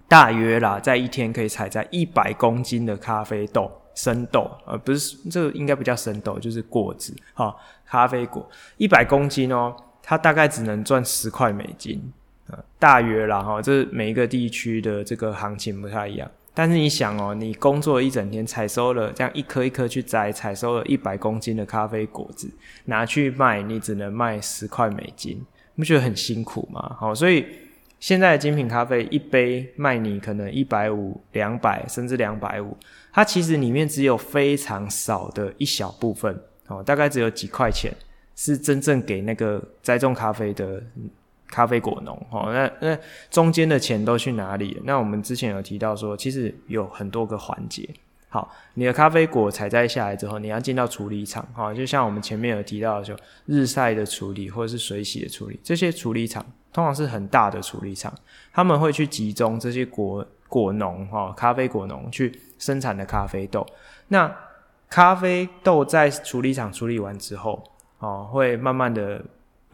[0.08, 3.70] 大约啦，在一天可以采摘一百公斤的咖啡豆。
[3.96, 12.12] 生豆，呃，不是，这个应该不叫生豆，就是果子，哈，咖啡果，一百公斤哦，他大概只能赚十块美金，
[12.78, 22.48] 大约啦，哈，这每一个地区的这个行情不太一样，但是你想哦，你工作一整天，采收了这样一颗一颗去摘，采收了一百公斤的咖啡果子，
[22.86, 25.36] 拿去卖，你只能卖十块美金，
[25.74, 26.96] 你不觉得很辛苦吗？
[26.98, 27.44] 好，所以
[28.00, 32.74] 现在的精品咖啡一杯卖你可能一百五、两百，甚至两百五。
[33.12, 36.34] 它其实里面只有非常少的一小部分
[36.68, 37.92] 哦，大概只有几块钱
[38.34, 40.82] 是真正给那个栽种咖啡的
[41.48, 42.52] 咖啡果农哦。
[42.52, 42.98] 那那
[43.30, 44.82] 中间的钱都去哪里了？
[44.84, 47.88] 那我们之前有提到说，其实有很多个环节。
[48.28, 58.12] 好，你的咖啡果采摘下来之后，你要进到处理厂哈，就像我们前面有提到的，就日晒的处理或者是水洗的处理，这些处理厂通常是很大的处理厂，
[58.52, 62.40] 他们会去集中这些果果农哈，咖啡果农去。
[62.58, 63.66] 生产的咖啡豆，
[64.08, 64.34] 那
[64.88, 67.62] 咖啡豆在处理厂处理完之后，
[67.98, 69.22] 哦，会慢慢的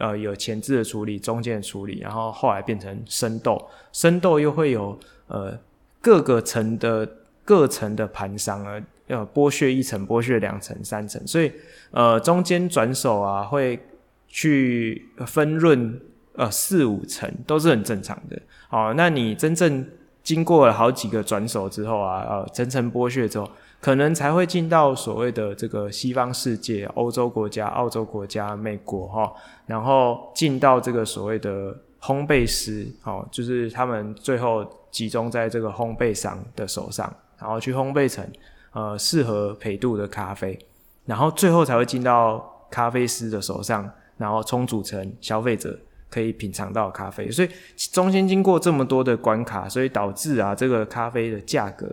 [0.03, 3.57] 呃有前置的处理、中间的处理，然后后来变成生豆，
[3.91, 5.57] 生豆又会有呃
[6.01, 7.07] 各个层的
[7.45, 11.51] 各层的盘商啊，要剥削一层、剥削两层、三层，所以
[11.91, 13.79] 呃中间转手啊会
[14.27, 15.99] 去分润
[16.35, 18.37] 呃四五层都是很正常的。
[18.69, 19.85] 哦，那你真正。
[20.23, 23.51] 经过了好几个转手之后啊，呃，层层剥削之后，
[23.83, 29.29] 可能才会进到所谓的这个西方世界，欧洲国家、澳洲国家、美国哈，
[29.65, 38.25] 然后进到这个所谓的烘焙师，哦，就是他们最后集中在这个烘焙商的手上，然后去烘焙成
[38.71, 40.57] 呃适合焙度的咖啡，
[41.03, 42.41] 然后最后才会进到
[42.71, 45.77] 咖啡师的手上，然后冲煮成消费者。
[46.09, 47.49] 可以品尝到咖啡，所以
[47.91, 51.91] 中间经过这么多的关卡，所以导致啊，这个咖啡的价格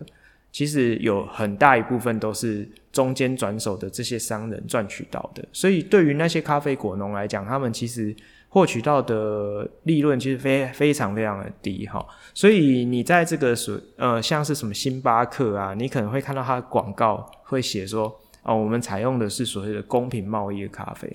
[0.53, 5.45] 其实有很大一部分都是中间转手的这些商人赚取到的。
[5.53, 8.15] 所以对于那些咖啡果农来讲，他们其实
[8.49, 12.05] 获取到的利润其实非非常非常的低哈。
[12.35, 21.09] 所以你在这个所呃像是什么星巴克啊，你可能会看到它的广告会写说哦，我们采用的是所谓的公平贸易的咖啡。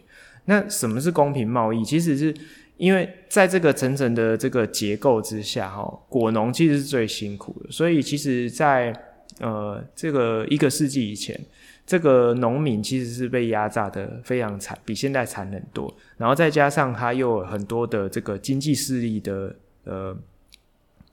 [0.45, 1.83] 那什么是公平贸易？
[1.83, 2.33] 其实是
[2.77, 9.01] 因为在这个层层的这个结构之下，哈，果农其实是最辛苦的，所以其实在，在
[9.39, 11.39] 呃这个一个世纪以前，
[11.85, 15.93] 这个农民其实是被压榨的非常惨，比现在惨很多。
[16.17, 20.17] 然后再加上他又有很多的这个经济势力的呃。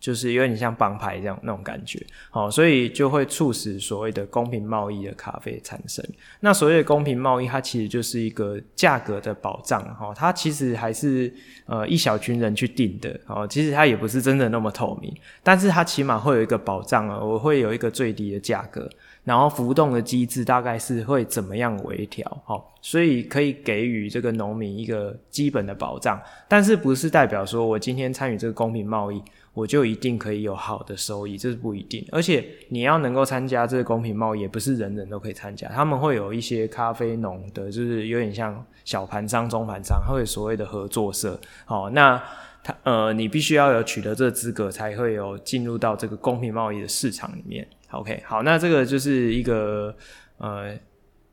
[0.02, 6.04] 就是有点像帮派这样那种感觉，好，所以就会促使所谓的公平贸易的咖啡产生。
[6.40, 11.32] 那所谓的公平贸易，它其实就是一个价格的保障，哈，它其实还是
[11.66, 18.90] 呃一小群人去定的，哦，其实它也不是真的那么透明，但是它起码会有一个保障啊，我会有一个最低的价格，
[19.22, 29.22] 然后浮动的机制大概是会怎么样微调，好，所以可以给予这个农民一个基本的保障，但是不是代表说我今天参与这个公平贸易，
[29.54, 32.06] 我就一定可以有好的收益，这是不一定。
[32.10, 35.68] 而且你要能够参加这个公平贸易，也不是人人都可以参加。
[35.68, 41.38] 他们会有一些咖啡农的，就是有点像小盘商、中盘商，会有所谓的合作社。
[41.66, 42.22] 好，那
[42.64, 47.66] 他呃，你必须要有取得这个资格，才会有进入到这个公平贸易的市场里面。
[47.90, 49.94] OK，好，那这个就是一个
[50.38, 50.74] 呃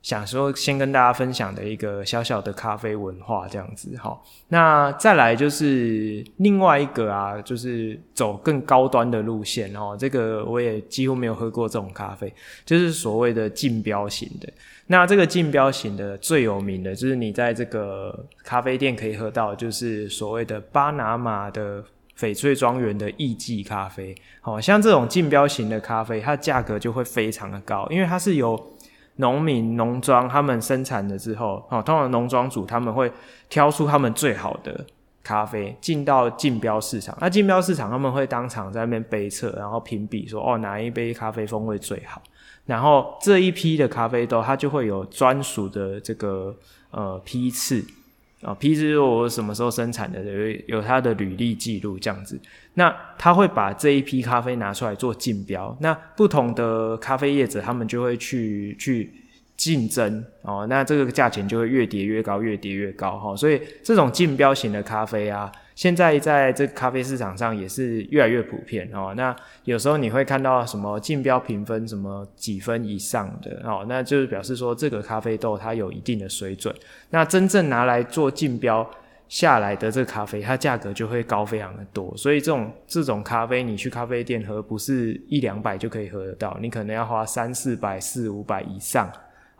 [0.02, 9.94] 想说先跟大家分享的一个小小的咖啡文化这样子哈，那再来就是另外一个啊，就是走更高端的路线哦。
[9.98, 12.32] 这个我也几乎没有喝过这种咖啡，
[12.64, 14.50] 就是所谓的竞标型的。
[14.86, 21.84] 那这个竞标型的最有名的就是你在这个咖啡店可以喝到，就是所谓的巴拿马的
[22.18, 24.14] 翡翠庄园的艺季咖啡。
[24.40, 28.58] 好像这种竞标型的咖啡，它价格就会非常的高，因为它是由
[29.16, 33.10] 农民、农庄他们生产了之后，哦，通常农庄主他们会
[33.48, 34.84] 挑出他们最好的
[35.22, 37.16] 咖啡进到竞标市场。
[37.20, 42.22] 那竞标市场他们会当场在那边杯测，然后评比说，哦，哪一杯咖啡风味最好。
[42.66, 46.54] 然后这一批的咖啡豆，它就会有专属的这个
[46.90, 47.84] 呃批次。
[48.42, 52.40] 啊，批次我什么时候生产的，有有它的履历记录这样子。
[52.74, 59.12] 那他会把这一批咖啡拿出来做竞标，那不同的咖啡业者他们就会去去
[59.56, 63.36] 竞争哦，那这个价钱就会越叠越高，越叠越高哈。
[63.36, 65.50] 所以这种竞标型的咖啡啊。
[65.80, 69.14] 现在在这个咖啡市场上也是越来越普遍哦。
[69.16, 76.74] 那有时候你会看到什么竞标评分什么几分以上的哦，那就是表示说这个咖啡豆它有一定的水准。
[77.08, 78.86] 那真正拿来做竞标
[79.26, 82.14] 下来的这个咖啡，它价格就会高非常的多。
[82.14, 89.10] 所以这种这种咖啡你去咖啡店喝，不是一两百就可以喝得到，你可能要花三四百、四五百以上。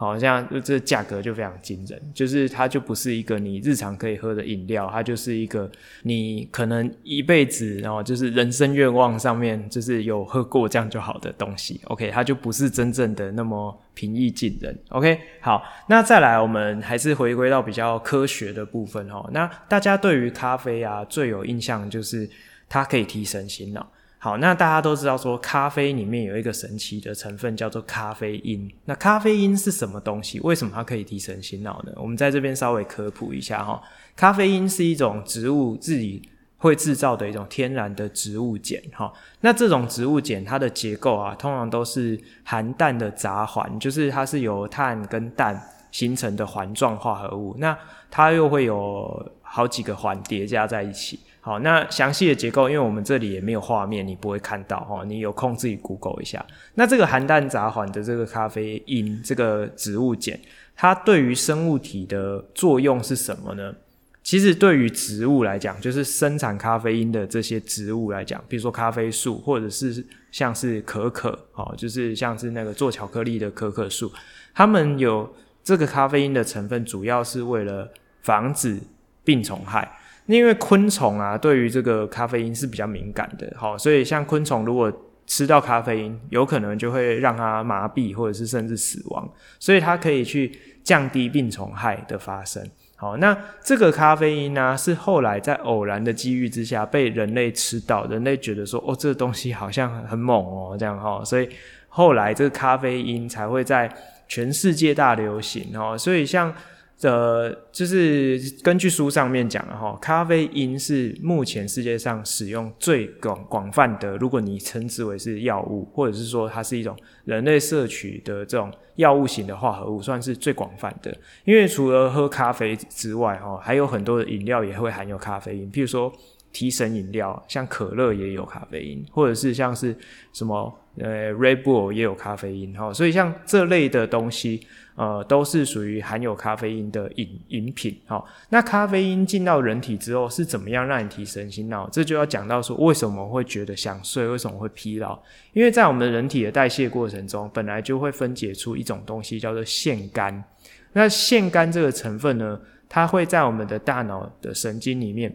[0.07, 5.71] 好像就这价格就非常惊人，就是它就不是一个你日常可以喝的饮料，它就是一个
[6.05, 11.79] 你可能一辈子，然后就是人生愿望上面就是有喝过这样就好的东西。
[11.85, 14.75] OK，它就不是真正的那么平易近人。
[14.89, 19.29] OK，好，那再来我们还是回归到比较科学的部分哈。
[19.35, 22.27] 那大家对于咖啡啊最有印象就是
[22.71, 23.87] 它可以提神醒脑。
[24.23, 28.71] 好，那大家都知道说，咖啡里面有一个神奇的成分叫做咖啡因。
[28.85, 30.39] 那咖啡因是什么东西？
[30.41, 31.93] 为什么它可以提神醒脑呢？
[31.97, 33.81] 我们在这边稍微科普一下哈。
[34.15, 36.21] 咖啡因是一种植物自己
[36.59, 39.11] 会制造的一种天然的植物碱哈。
[39.41, 45.59] 那这种植物碱它的结构啊，通常都是含氮的杂环，就是它是由碳跟氮
[45.91, 47.57] 形成的环状化合物。
[47.57, 47.75] 那
[48.11, 51.19] 它又会有好几个环叠加在一起。
[51.51, 55.03] 好，那详细的结构，因为我们这里也没有画面，你不会看到哈。
[55.05, 56.47] 你有空自己 Google 一下。
[56.75, 60.39] 那这个含氮杂环的这个咖啡因，这个植物碱，
[60.77, 63.75] 它对于生物体的作用是什么呢？
[64.23, 74.13] 其实对于植物来讲，就是生产咖啡因的这些植物来讲，比如说咖啡树，或者是像是可可，哦，就是像是那个做巧克力的可可树，
[74.55, 75.29] 它们有
[75.65, 77.91] 这个咖啡因的成分，主要是为了
[78.23, 78.79] 防止
[79.25, 79.97] 病虫害。
[80.27, 84.93] 因为昆虫啊，对于这个咖啡因是比较敏感的，好，所以像昆虫如果
[85.27, 92.65] 吃到咖啡因，有可能就会让它麻痹，或者是甚至死亡，所以它可以去降低病虫害的发生。
[92.97, 101.49] 好，那这个咖啡因呢，是后来在偶然的机遇之下被人类吃到，人类觉得说，哦，这个东西好像很猛哦，这样哈，所以
[101.89, 103.93] 后来这个咖啡因才会在
[104.29, 106.55] 全世界大流行哦，所以像。
[107.03, 114.19] 呃，就是根据书上面讲的哈，咖啡因是目前世界上使用最广广泛的。
[114.19, 116.95] 如果你称之为是药物，或者是说它是一种
[117.25, 121.17] 人类摄取的这种药物型的化合物，算是最广泛的。
[121.45, 126.13] 因为除了喝咖啡之外，哈，还有很多的饮料也会含有咖啡因，譬如说
[126.53, 129.97] 提神饮料，像可乐也有咖啡因，或者是像是
[130.33, 134.67] 什么呃 Red Bull 也有咖啡因，哈，所以像这类的东西。
[134.97, 137.99] 呃，都是属于含有咖啡因的饮饮品。
[138.05, 141.89] 好，那咖啡因进到人体之后是怎么样让你提神醒脑？
[141.89, 145.19] 这就要讲到说，为什么会觉得想睡，为什么会疲劳？
[145.55, 150.45] 因为在我们人体的代谢过程中，本来就会分解出一种东西叫做腺苷。
[150.93, 155.35] 那腺苷这个成分呢，它会在我们的大脑的神经里面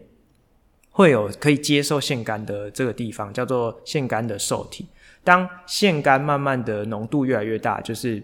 [0.96, 4.88] 会有可以接受腺苷的这个地方，叫做腺苷的受体。
[5.22, 8.22] 当腺苷慢慢的浓度越来越大，就是。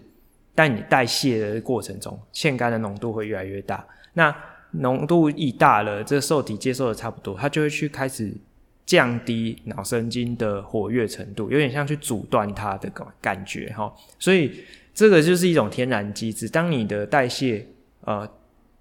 [0.55, 3.83] 在你代谢的过程中，腺苷的浓度会越来越大。
[4.13, 4.31] 那
[4.69, 8.31] 浓度一大了，这受体接受的差不多，它就会去开始
[8.85, 13.91] 降低脑神经的活跃程度，有点像去阻断它的感感觉哈。
[14.19, 14.63] 所以
[14.93, 16.47] 这个就是一种天然机制。
[16.47, 17.65] 当你的代谢
[18.01, 18.29] 呃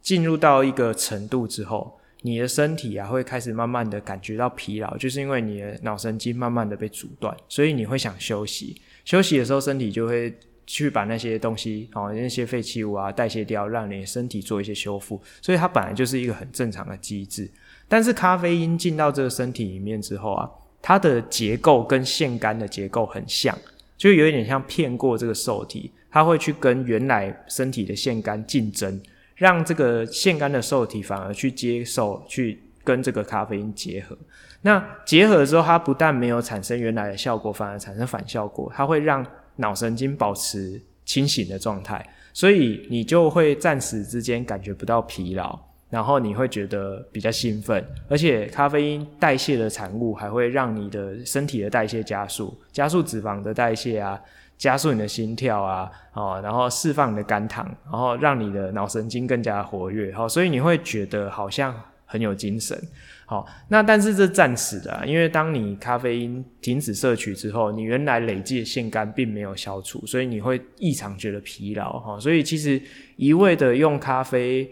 [0.02, 8.80] 进入到一个程度之后，你的身体啊会开始慢慢的感觉到疲劳，就是因为你的脑神经慢慢的被阻断，所以你会想休息。
[9.04, 10.34] 休息的时候，身体就会。
[10.64, 17.50] 去把那些东西，哦，那些废弃物啊代谢掉，让你身体做一些修复，所以它本来就是一个很正常的机制。
[17.88, 20.48] 但是咖啡因进到这个身体里面之后啊，
[20.80, 23.58] 它的结构跟腺苷的结构很像，
[23.98, 28.98] 就有一点像骗过这个受体，它会去跟原来身体的腺苷竞争，
[29.42, 34.16] 让这个腺苷的受体反而去接受，去跟这个咖啡因结合。
[34.60, 39.26] 那结合之后，它不但没有产生原来的效果，反而产生反效果，它会让
[39.56, 45.58] 脑神经保持清醒的状态，所以你就会暂时之间感觉不到疲劳。
[45.90, 54.18] 然后你会觉得比较兴奋，而且咖啡因代谢的产物还会让你的身体的代谢加速，加速脂肪的代谢啊，
[54.62, 61.74] 加速你的心跳啊，哦，然后释放你的肝糖，然后让你的脑神经更加活跃，好，所以你会觉得好像
[62.06, 62.80] 很有精神，
[63.26, 72.80] 好，那但是这暂时的，因为当你咖啡因停止摄取之后，你原来累积的腺苷并没有消除，所以你会异常觉得疲劳，哈，所以其实
[73.16, 74.70] 一味的用咖啡。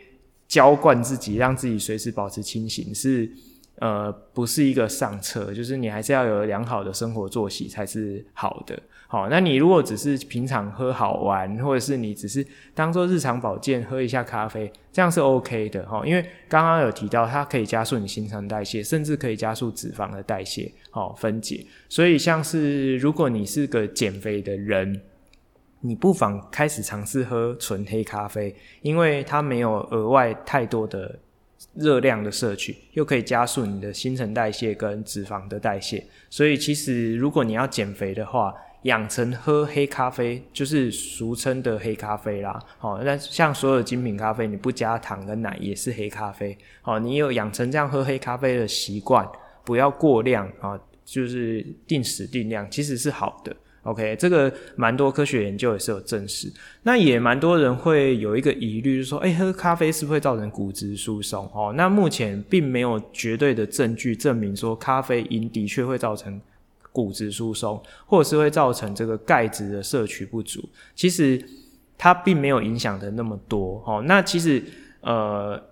[0.51, 3.31] 浇灌自己，让自己随时保持清醒，是
[3.77, 8.77] 呃不是一个上策，就是你还是要有良好的生活作息才是好的。
[9.11, 16.07] 好，那你如果只是平常喝好玩，或者是你只是当做日常保健喝一下咖啡，这样是 OK 的哈。
[16.07, 21.67] 因为刚刚有提到，它可以加速你新陈代谢，甚至可以加速脂肪的代谢，好分解。
[21.89, 25.03] 所以像是如果你是个减肥的人。
[25.83, 31.19] 你不妨开始尝试喝纯黑咖啡，因为它没有额外太多的
[31.73, 36.05] 热量的摄取，又可以加速你的新陈代谢跟脂肪的代谢。
[36.29, 42.59] 所以，其实如果你要减肥的话，养成喝黑咖啡，就是俗称的黑咖啡啦。
[42.79, 46.57] 好，那像所有精品咖啡，你不加糖跟奶也是黑咖啡。
[46.81, 49.29] 好，你有养成这样喝黑咖啡的习惯，
[49.65, 53.55] 不要过量啊，就是定时定量，其实是好的。
[53.83, 56.53] OK，这个蛮多科学研究也是有证实，
[56.83, 61.51] 那也蛮多人会有一个疑虑，就是说，哎，喝咖啡是不是会造成骨质疏松？
[61.55, 66.39] 哦，那目前并没有绝对的证据证明说咖啡因的确会造成
[66.93, 70.69] 骨质疏松，或者是会造成这个钙质的摄取不足。
[70.95, 71.43] 其实
[71.97, 73.83] 它并没有影响的那么多。
[73.87, 74.63] 哦，那其实
[75.01, 75.63] 呃，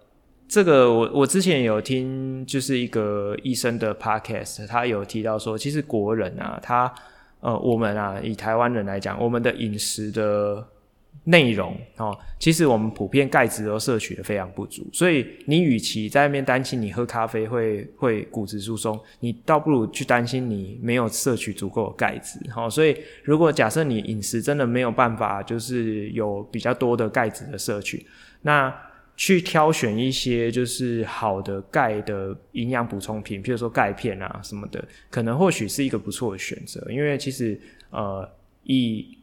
[0.46, 6.92] 这个我我之前有听就是一个医生的 podcast，他有提到说，其实国人啊，他
[7.40, 10.66] 呃，我们啊，以台湾人来讲，我们的饮食的
[11.24, 22.38] 内容哦，其实我们普遍钙质都摄取的非常不足，所以你与其在那边担心你喝咖啡会会骨质疏松，你倒不如去担心你没有摄取足够的钙质。
[22.50, 28.06] 好，所以如果假设你饮食真的没有办法，就是有比较多的钙质的摄取，
[28.42, 28.74] 那。
[29.20, 36.86] 去挑选一些就是好的钙的营养补充品，譬如说钙片啊什么的，可能或许是一个不错的选择。
[36.88, 37.60] 因为其实
[37.90, 38.30] 呃，
[38.62, 39.17] 以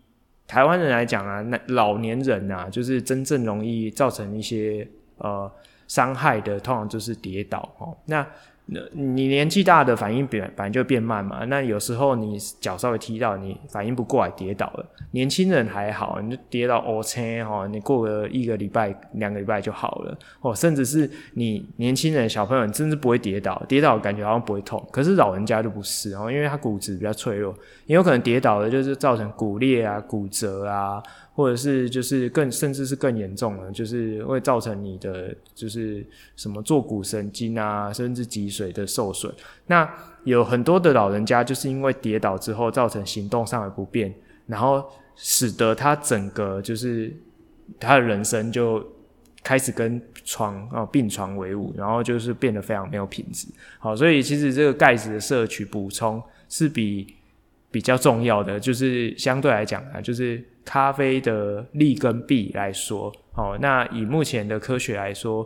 [0.47, 4.87] 台湾人来讲啊，那老年人啊，就是真正容易造成一些
[5.17, 5.51] 呃
[5.87, 7.97] 伤害的，通常就是跌倒哦。
[8.05, 8.25] 那
[8.67, 14.85] 那你年纪大的反应变本来就变慢嘛，那有时候你脚稍微踢到，你反应不过来跌倒了。
[15.11, 20.53] 年轻人还好，你就跌到 O 车哈，你过个一个礼拜、两个礼拜就好了哦。
[20.53, 24.83] 甚至是你年轻人、小朋友，你甚至不会跌倒，跌倒感觉好像不会痛。
[24.91, 27.53] 可是老人家就不是哦，因为他骨质比较脆弱，
[27.85, 31.01] 也有可能跌倒的就是造成骨裂啊、骨折啊。
[31.35, 36.01] 或者是就是更甚至是更严重了，就是会造成你的就是
[36.37, 39.33] 什么坐骨神经啊，甚至脊髓的受损。
[39.67, 39.85] 那
[40.23, 44.13] 有很多的老人家就是因为跌倒之后造成行动上的不便，
[44.47, 44.81] 然后
[45.17, 47.13] 使得他整个就是
[47.81, 48.81] 他的人生就
[49.43, 53.45] 开始跟床啊病床为伍，然后就是变得非常没有品质。
[53.77, 57.13] 好，所以其实这个钙质的摄取补充是比
[57.69, 60.41] 比较重要的，就是相对来讲啊，就是。
[60.65, 65.45] 咖啡的利跟弊来说，哦，那以目前的科学来说，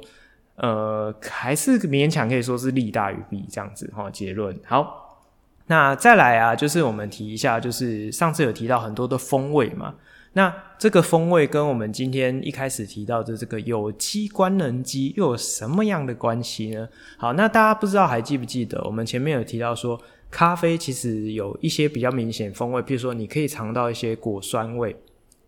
[0.56, 4.10] 呃，还是勉强可以说是利大于弊这样子哈。
[4.10, 5.20] 结论好，
[5.68, 9.96] 那再来啊，就是我们提一下，就是上次有提到很多的风味嘛，
[10.34, 16.88] 那这个风味跟我们今天一开始提到的这个有机官能基又有什么样的关系呢？
[17.18, 20.00] 好，那大家不知道还记不记得我们前面有提到说，
[20.32, 24.96] 咖啡其实有一些比较明显风味，譬如说你可以尝到一些果酸味。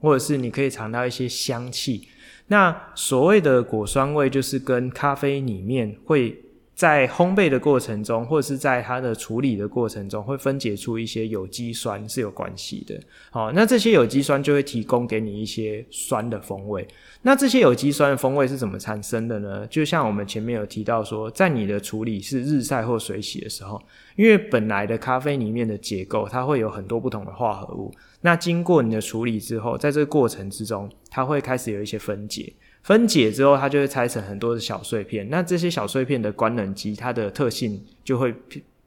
[0.01, 2.07] 或者是你可以尝到一些香气，
[2.47, 6.35] 那所谓的果酸味，就是跟咖啡里面会
[6.73, 12.99] 在烘焙的过程中，或者是在它的处理的过程中，会分解出一些有机酸是有关系的。
[13.29, 16.87] 好，那这些有机酸就会提供给你一些酸的风味。
[17.23, 19.67] 那这些有机酸的风味是怎么产生的呢？
[19.67, 23.79] 就像我们前面有提到说，在你的处理是日晒或水洗的时候，
[24.15, 27.93] 因为本来的咖啡里面的结构，它会有很多不同的化合物。
[28.21, 32.51] 那经过你的处理之后，在这个过程之中，它会开始有一些分解。
[32.81, 35.29] 分解之后，它就会拆成很多的小碎片。
[35.29, 38.33] 那这些小碎片的官能基，它的特性就会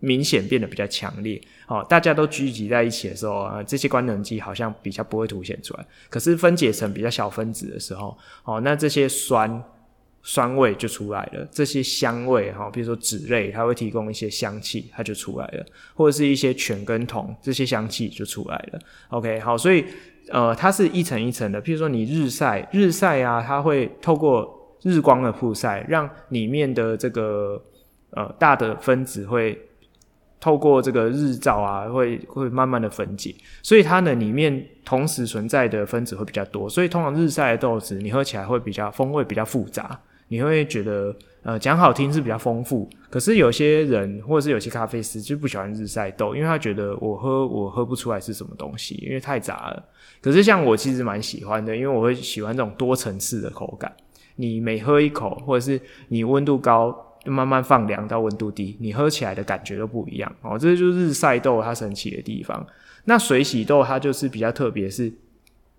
[0.01, 1.41] 明显变得比较强烈。
[1.67, 5.87] 哦，大家都聚集在一起的时候啊，这些官能基好像比较不会凸显出来。
[6.11, 8.15] 可是分解成比较小分子的时候，
[8.45, 9.65] 哦，那这些酸
[10.23, 15.65] 酸味就出来了，这些香味哈，比如说酯类，它会提供一些香气，它就出来了，
[15.95, 18.79] 或者是一些醛跟酮，这些香气就出来了。
[19.09, 19.87] OK，好，所以
[20.29, 21.63] 呃，它是一层一层的。
[21.63, 27.63] 譬如说你日晒，日晒啊，它会透过日光的曝晒，让里面的这个
[28.11, 29.59] 呃大的分子会。
[30.41, 49.83] 透过这个日照啊，会会慢慢的分解，所以它呢里面同时存在的分子会比较多，所以通常日晒的豆子你喝起来会比较风味比较复杂，你会觉得呃讲好听是比较丰富，可是有些人或者是有些咖啡师就不喜欢日晒豆，因为他觉得我喝我喝不出来是什么东西，因为太杂了。
[50.21, 53.91] 可是像我其实蛮喜欢的，因为我会喜欢这种多层次的口感，
[54.37, 56.95] 你每喝一口或者是你温度高。
[57.25, 60.59] 就慢慢放凉到温度低，你喝起来的感觉都不一样哦。
[60.59, 62.67] 这就是日晒豆它神奇的地方。
[63.07, 65.13] 那水洗豆它就是比较特别，是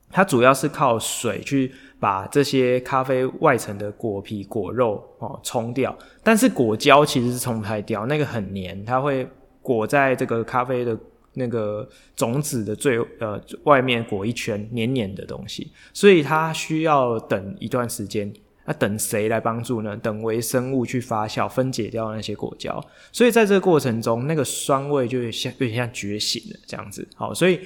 [0.10, 9.28] 它主要是靠水去把这些咖啡外层的果皮果肉哦冲掉，但是果胶其实是冲不太掉，那个很黏，它会
[9.62, 10.98] 裹在这个咖啡的
[11.34, 18.32] 那个种子的最呃外面裹一圈黏黏的东西，所以它需要等一段时间。
[18.66, 19.96] 那等谁来帮助呢？
[19.98, 22.84] 等微生物去发酵，分解掉那些果胶。
[23.12, 27.08] 所以在这个过程中，那个酸味就像有点像觉醒了这样子。
[27.16, 27.60] 好，所以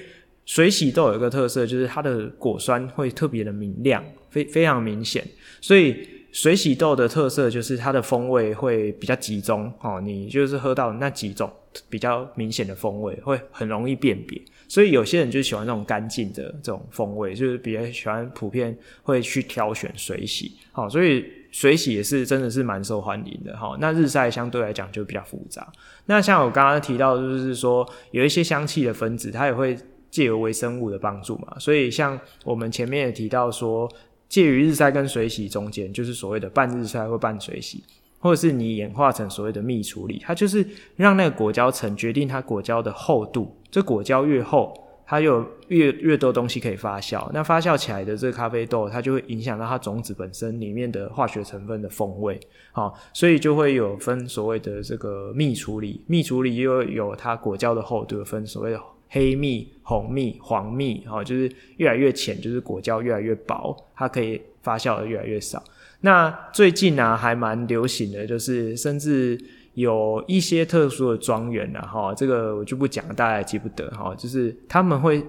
[0.44, 5.26] 水洗豆有一个特色，就是它的果酸会特别的明亮，非非常明显。
[5.60, 9.72] 所以水洗豆的特色就是它的风味会比较集中。
[9.80, 11.50] 哦，你就是喝到那几种
[11.88, 14.40] 比较明显的风味，会很容易辨别。
[14.68, 23.76] 所以有些人就喜欢那种干净的这种风味，就是比较喜欢普遍会去挑选水洗，好，所以水洗也是真的是蛮受欢迎的，哈。
[23.80, 25.66] 那日晒相对来讲就比较复杂。
[26.06, 29.76] 那像我刚刚提到，就是说有一些香气的分子，它也会
[30.08, 31.58] 借由微生物的帮助嘛。
[31.58, 33.90] 所以像我们前面也提到说，
[34.28, 37.82] 介于日晒跟水洗中间，就是所谓的半日晒或半水洗。
[38.20, 40.64] 或者是你演化成所谓的蜜处理，它就是
[40.94, 43.56] 让那个果胶层决定它果胶的厚度。
[43.70, 44.72] 这果胶越厚，
[45.06, 47.28] 它有越越多东西可以发酵。
[47.32, 52.38] 那发酵起来的这个咖啡豆，它就会影响到它种子本身里面的化学成分的风味。
[52.72, 56.00] 好，所以就会有分所谓的这个蜜处理。
[56.06, 61.02] 蜜处理又有它果胶的厚度，分所谓的黑蜜、红蜜、黄蜜。
[61.06, 65.62] 好，就是越来越浅，就是果胶越来越薄，它可以发酵的越来越少。
[66.02, 69.38] 那最近呢、啊，还蛮流行的，就是甚至
[69.74, 75.22] 有一些特殊的庄园啊，哈，这个我就不讲，大家也记不得哈，就是他们会，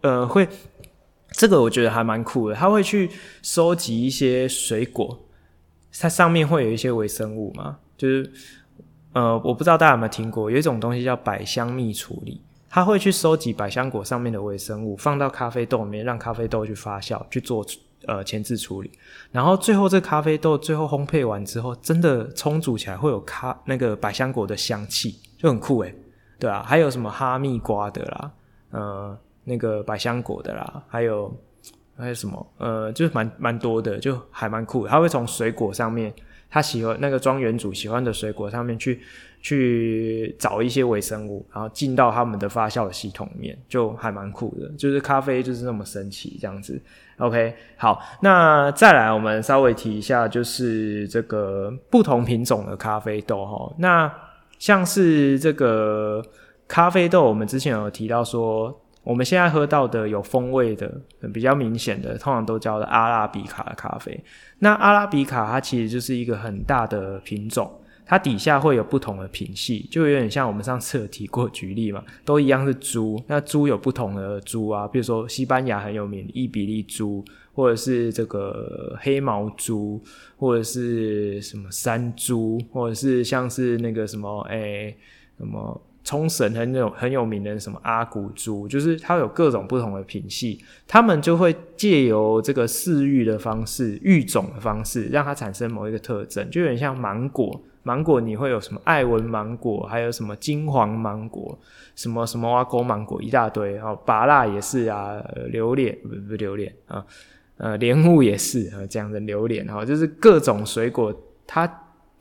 [0.00, 0.48] 呃，会，
[1.32, 3.10] 这个我觉得还蛮酷的，他会去
[3.42, 5.26] 收集一些水果，
[6.00, 8.32] 它上面会有一些微生物嘛，就是，
[9.12, 12.40] 呃，我不知道大家有没有听过，有一种东西叫百香蜜处理，
[12.70, 17.62] 他会去收集百香果上面的微生物，放到咖啡豆里面，让咖啡豆去发酵去做。
[18.06, 18.90] 呃，前置处理，
[19.30, 25.94] 然后最后这咖啡豆最后烘焙完之后，真的冲煮起来会有咖那个百香果的香气，就很酷诶，
[26.38, 28.30] 对啊，还有什么哈密瓜的啦，
[28.70, 31.34] 呃，那个百香果的啦，还有
[31.96, 34.90] 还有什么呃，就是蛮蛮多的，就还蛮酷的。
[34.90, 36.12] 它会从水果上面，
[36.50, 39.00] 他喜欢那个庄园主喜欢的水果上面去。
[39.44, 44.68] 去找一些微生物，然后进到他们的发酵的系统里面，就还蛮酷的。
[44.78, 46.80] 就是咖啡就是那么神奇这样子。
[47.22, 53.72] OK，好，那再来我们稍微提一下，就是这个不同品种的咖啡豆哈。
[53.78, 54.12] 那
[54.58, 56.20] 像是这个
[56.66, 60.90] 咖啡豆，我们之前有提到说，我们现在喝到的有风味的、
[61.32, 64.20] 比较明显的，通常都叫做阿拉比卡的咖啡。
[64.58, 67.70] 那阿拉比卡它其实就是一个很大的品种。
[68.04, 73.22] 它底下会有不同的品系，就有点像我们上次有提过举例嘛， 都一样是猪。
[73.26, 77.24] 那猪有不同的猪啊，比如说西班牙很有名的伊比利猪，
[77.54, 80.02] 或者是这个黑毛猪，
[80.36, 84.94] 或者是什么山猪，或者是像是那个什么诶、
[85.38, 97.62] 什么冲绳很有很有名的什么阿古猪，就是它有各种不同的品系，他们就会借由这个饲育的方式、育种的方式，让它产生某一个特征，就有点像芒果。
[97.84, 101.58] 芒果你会有什么爱文芒果，还有什么金黄芒果，
[101.96, 105.20] 什么什么挖沟芒果一大堆，然后芭乐也是啊，
[105.50, 107.04] 榴莲不不榴莲啊，
[107.56, 111.12] 呃莲雾也是啊，这样的榴莲哈，就是各种水果，
[111.46, 111.66] 它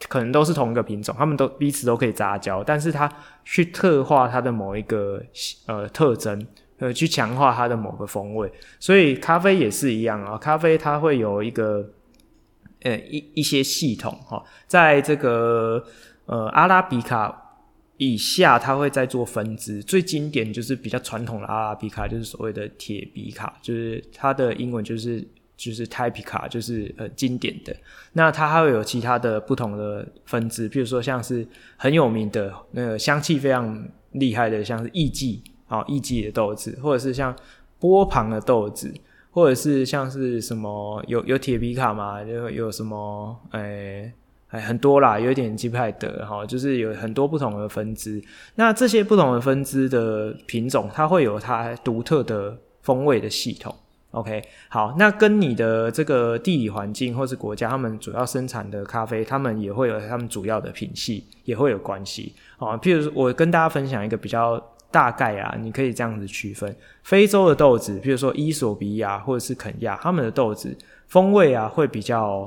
[0.10, 3.12] 可能都是同一个品种，它们都彼此都可以杂交，但是它
[3.46, 5.22] 去特化它的某一个
[5.68, 6.44] 呃特征，
[6.80, 11.88] 呃去强化它的某个风味，所以咖啡也是一样啊，咖啡它会有一个。
[12.84, 15.84] 呃，一一些系统哈，在这个
[16.26, 17.60] 呃阿拉比卡
[17.98, 19.84] 以下，它会再做分支。
[19.84, 25.24] 最经典就是比较传统的阿拉比卡，就是所谓的铁比卡，就是它的英文就是
[25.56, 27.76] 就是 Typica，就是呃经典的。
[28.14, 37.36] 那它还会有其他的不同的分支，比如说像是很有名的那个香气非常厉害的，像是艺妓啊艺妓的豆子，或者是像
[37.78, 38.92] 波旁的豆子。
[39.32, 44.12] 或者是像是什么有有铁皮卡嘛，就有什么诶
[44.50, 48.22] 哎、很多啦，有点记不太得哈，就是有很多不同的分支。
[48.56, 53.74] 那这些不同的分支的品种，它会有它独特的风味的系统。
[54.12, 62.34] OK，好，那跟你的这个地理环境或是国家，他们主要生产的咖啡，他们也会有他们主要的品系，也会有关系。
[62.58, 64.62] 啊，譬如我跟大家分享一个比较。
[64.92, 70.78] 大概啊，你可以这样子区分，非洲的豆子，比如说伊索比亚或者是肯亚，他们的豆子
[71.08, 72.46] 风味啊会比较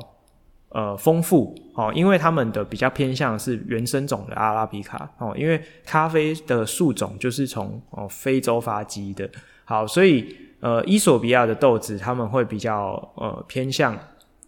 [0.68, 9.28] 呃丰富哦，因为他们的比较偏向是原生种的阿拉比卡哦，因为咖啡的树种就是从哦非洲发迹的，
[9.64, 13.99] 好，所以呃伊索比亚的豆子他们会比较呃偏向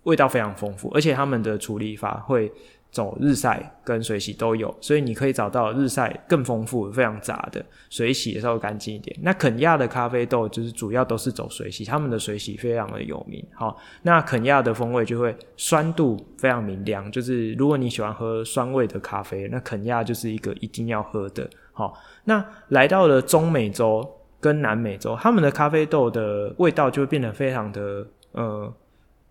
[0.03, 2.53] 味道非常丰富，而且他们的处理法会。
[2.97, 9.15] 走日晒跟水洗都有，所以你可以找到日晒更丰富、非常杂的，水洗也稍微干净一点。
[9.21, 13.45] 那肯亚的咖啡豆就是主要都是走水洗，他们的水洗非常的有名。
[13.53, 21.47] 好，那肯亚的风味就会酸度非常明亮，就是如果你喜欢喝酸味的咖啡，那肯亚就是一个一定要喝的。
[21.75, 21.93] 好，
[22.25, 24.03] 那来到了中美洲
[24.41, 28.75] 跟南美洲，他们的咖啡豆的味道就会变得非常的呃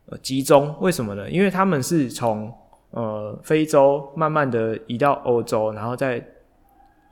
[0.05, 0.75] 呃集中。
[0.81, 1.27] 为什么呢？
[1.31, 2.53] 因为他们是从
[2.95, 6.25] 呃，非洲慢慢的移到欧洲，然后再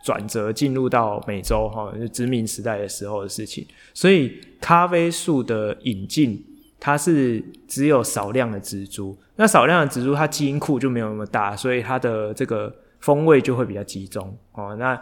[0.02, 3.68] 转折进入到美洲，哈、哦，殖民时代的时候的事情。
[3.94, 6.42] 所以咖啡树的引进，
[6.80, 14.34] 它是只有少量的植株，那少量的植株，它基因库就没有那么大，所以它的这个风味就会比较集中。
[14.54, 14.98] 哦，那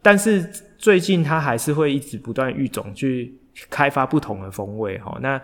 [0.00, 0.48] 但是
[0.78, 3.34] 最近它还是会一直不断育种去
[3.70, 5.40] 开发不同的风味，哈、哦，那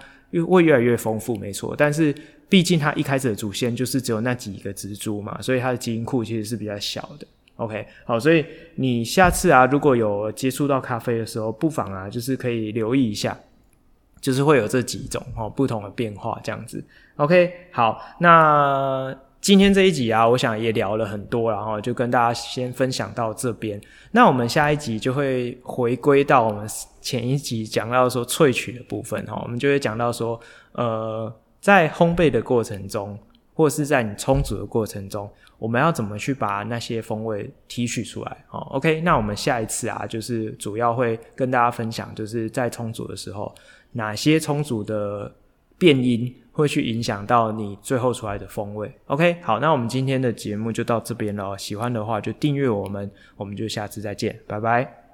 [0.47, 2.15] 会越来越丰富，没错，但是。
[2.51, 7.27] 毕竟它一开始的祖先就是只有那几个植株嘛，所以它的基因库其实是比较小的。
[7.57, 8.43] OK，好，所以
[8.77, 13.39] 你下次啊，如果有接触到咖啡的时候，不妨啊，就是可以留意一下，
[14.19, 16.83] 就是会有这几种哦不同的变化这样子。
[17.17, 23.81] OK，好，那今天这一集啊，我想也聊了很多，然后就跟大家先分享到这边。
[24.13, 26.69] 那我们下一集就会回归到我们
[27.01, 30.41] 前一集讲到说萃取的部分哈，我们就会讲到说
[30.73, 31.33] 呃。
[31.61, 33.19] 在烘焙的过程中，
[33.53, 35.29] 或是在你冲煮的过程中，
[35.59, 38.45] 我们要怎么去把那些风味提取出来？
[38.51, 43.53] 哦，OK，那我们下一次啊，就是主要会跟大家分享，就是在冲煮的时候，
[43.91, 45.35] 哪些冲煮的
[45.79, 48.93] 变音会去影响到你最后出来的风味。
[49.07, 51.57] OK，好，那我们今天的节目就到这边了。
[51.57, 55.08] 喜欢的话就订阅我们，我们就下次再见，拜拜。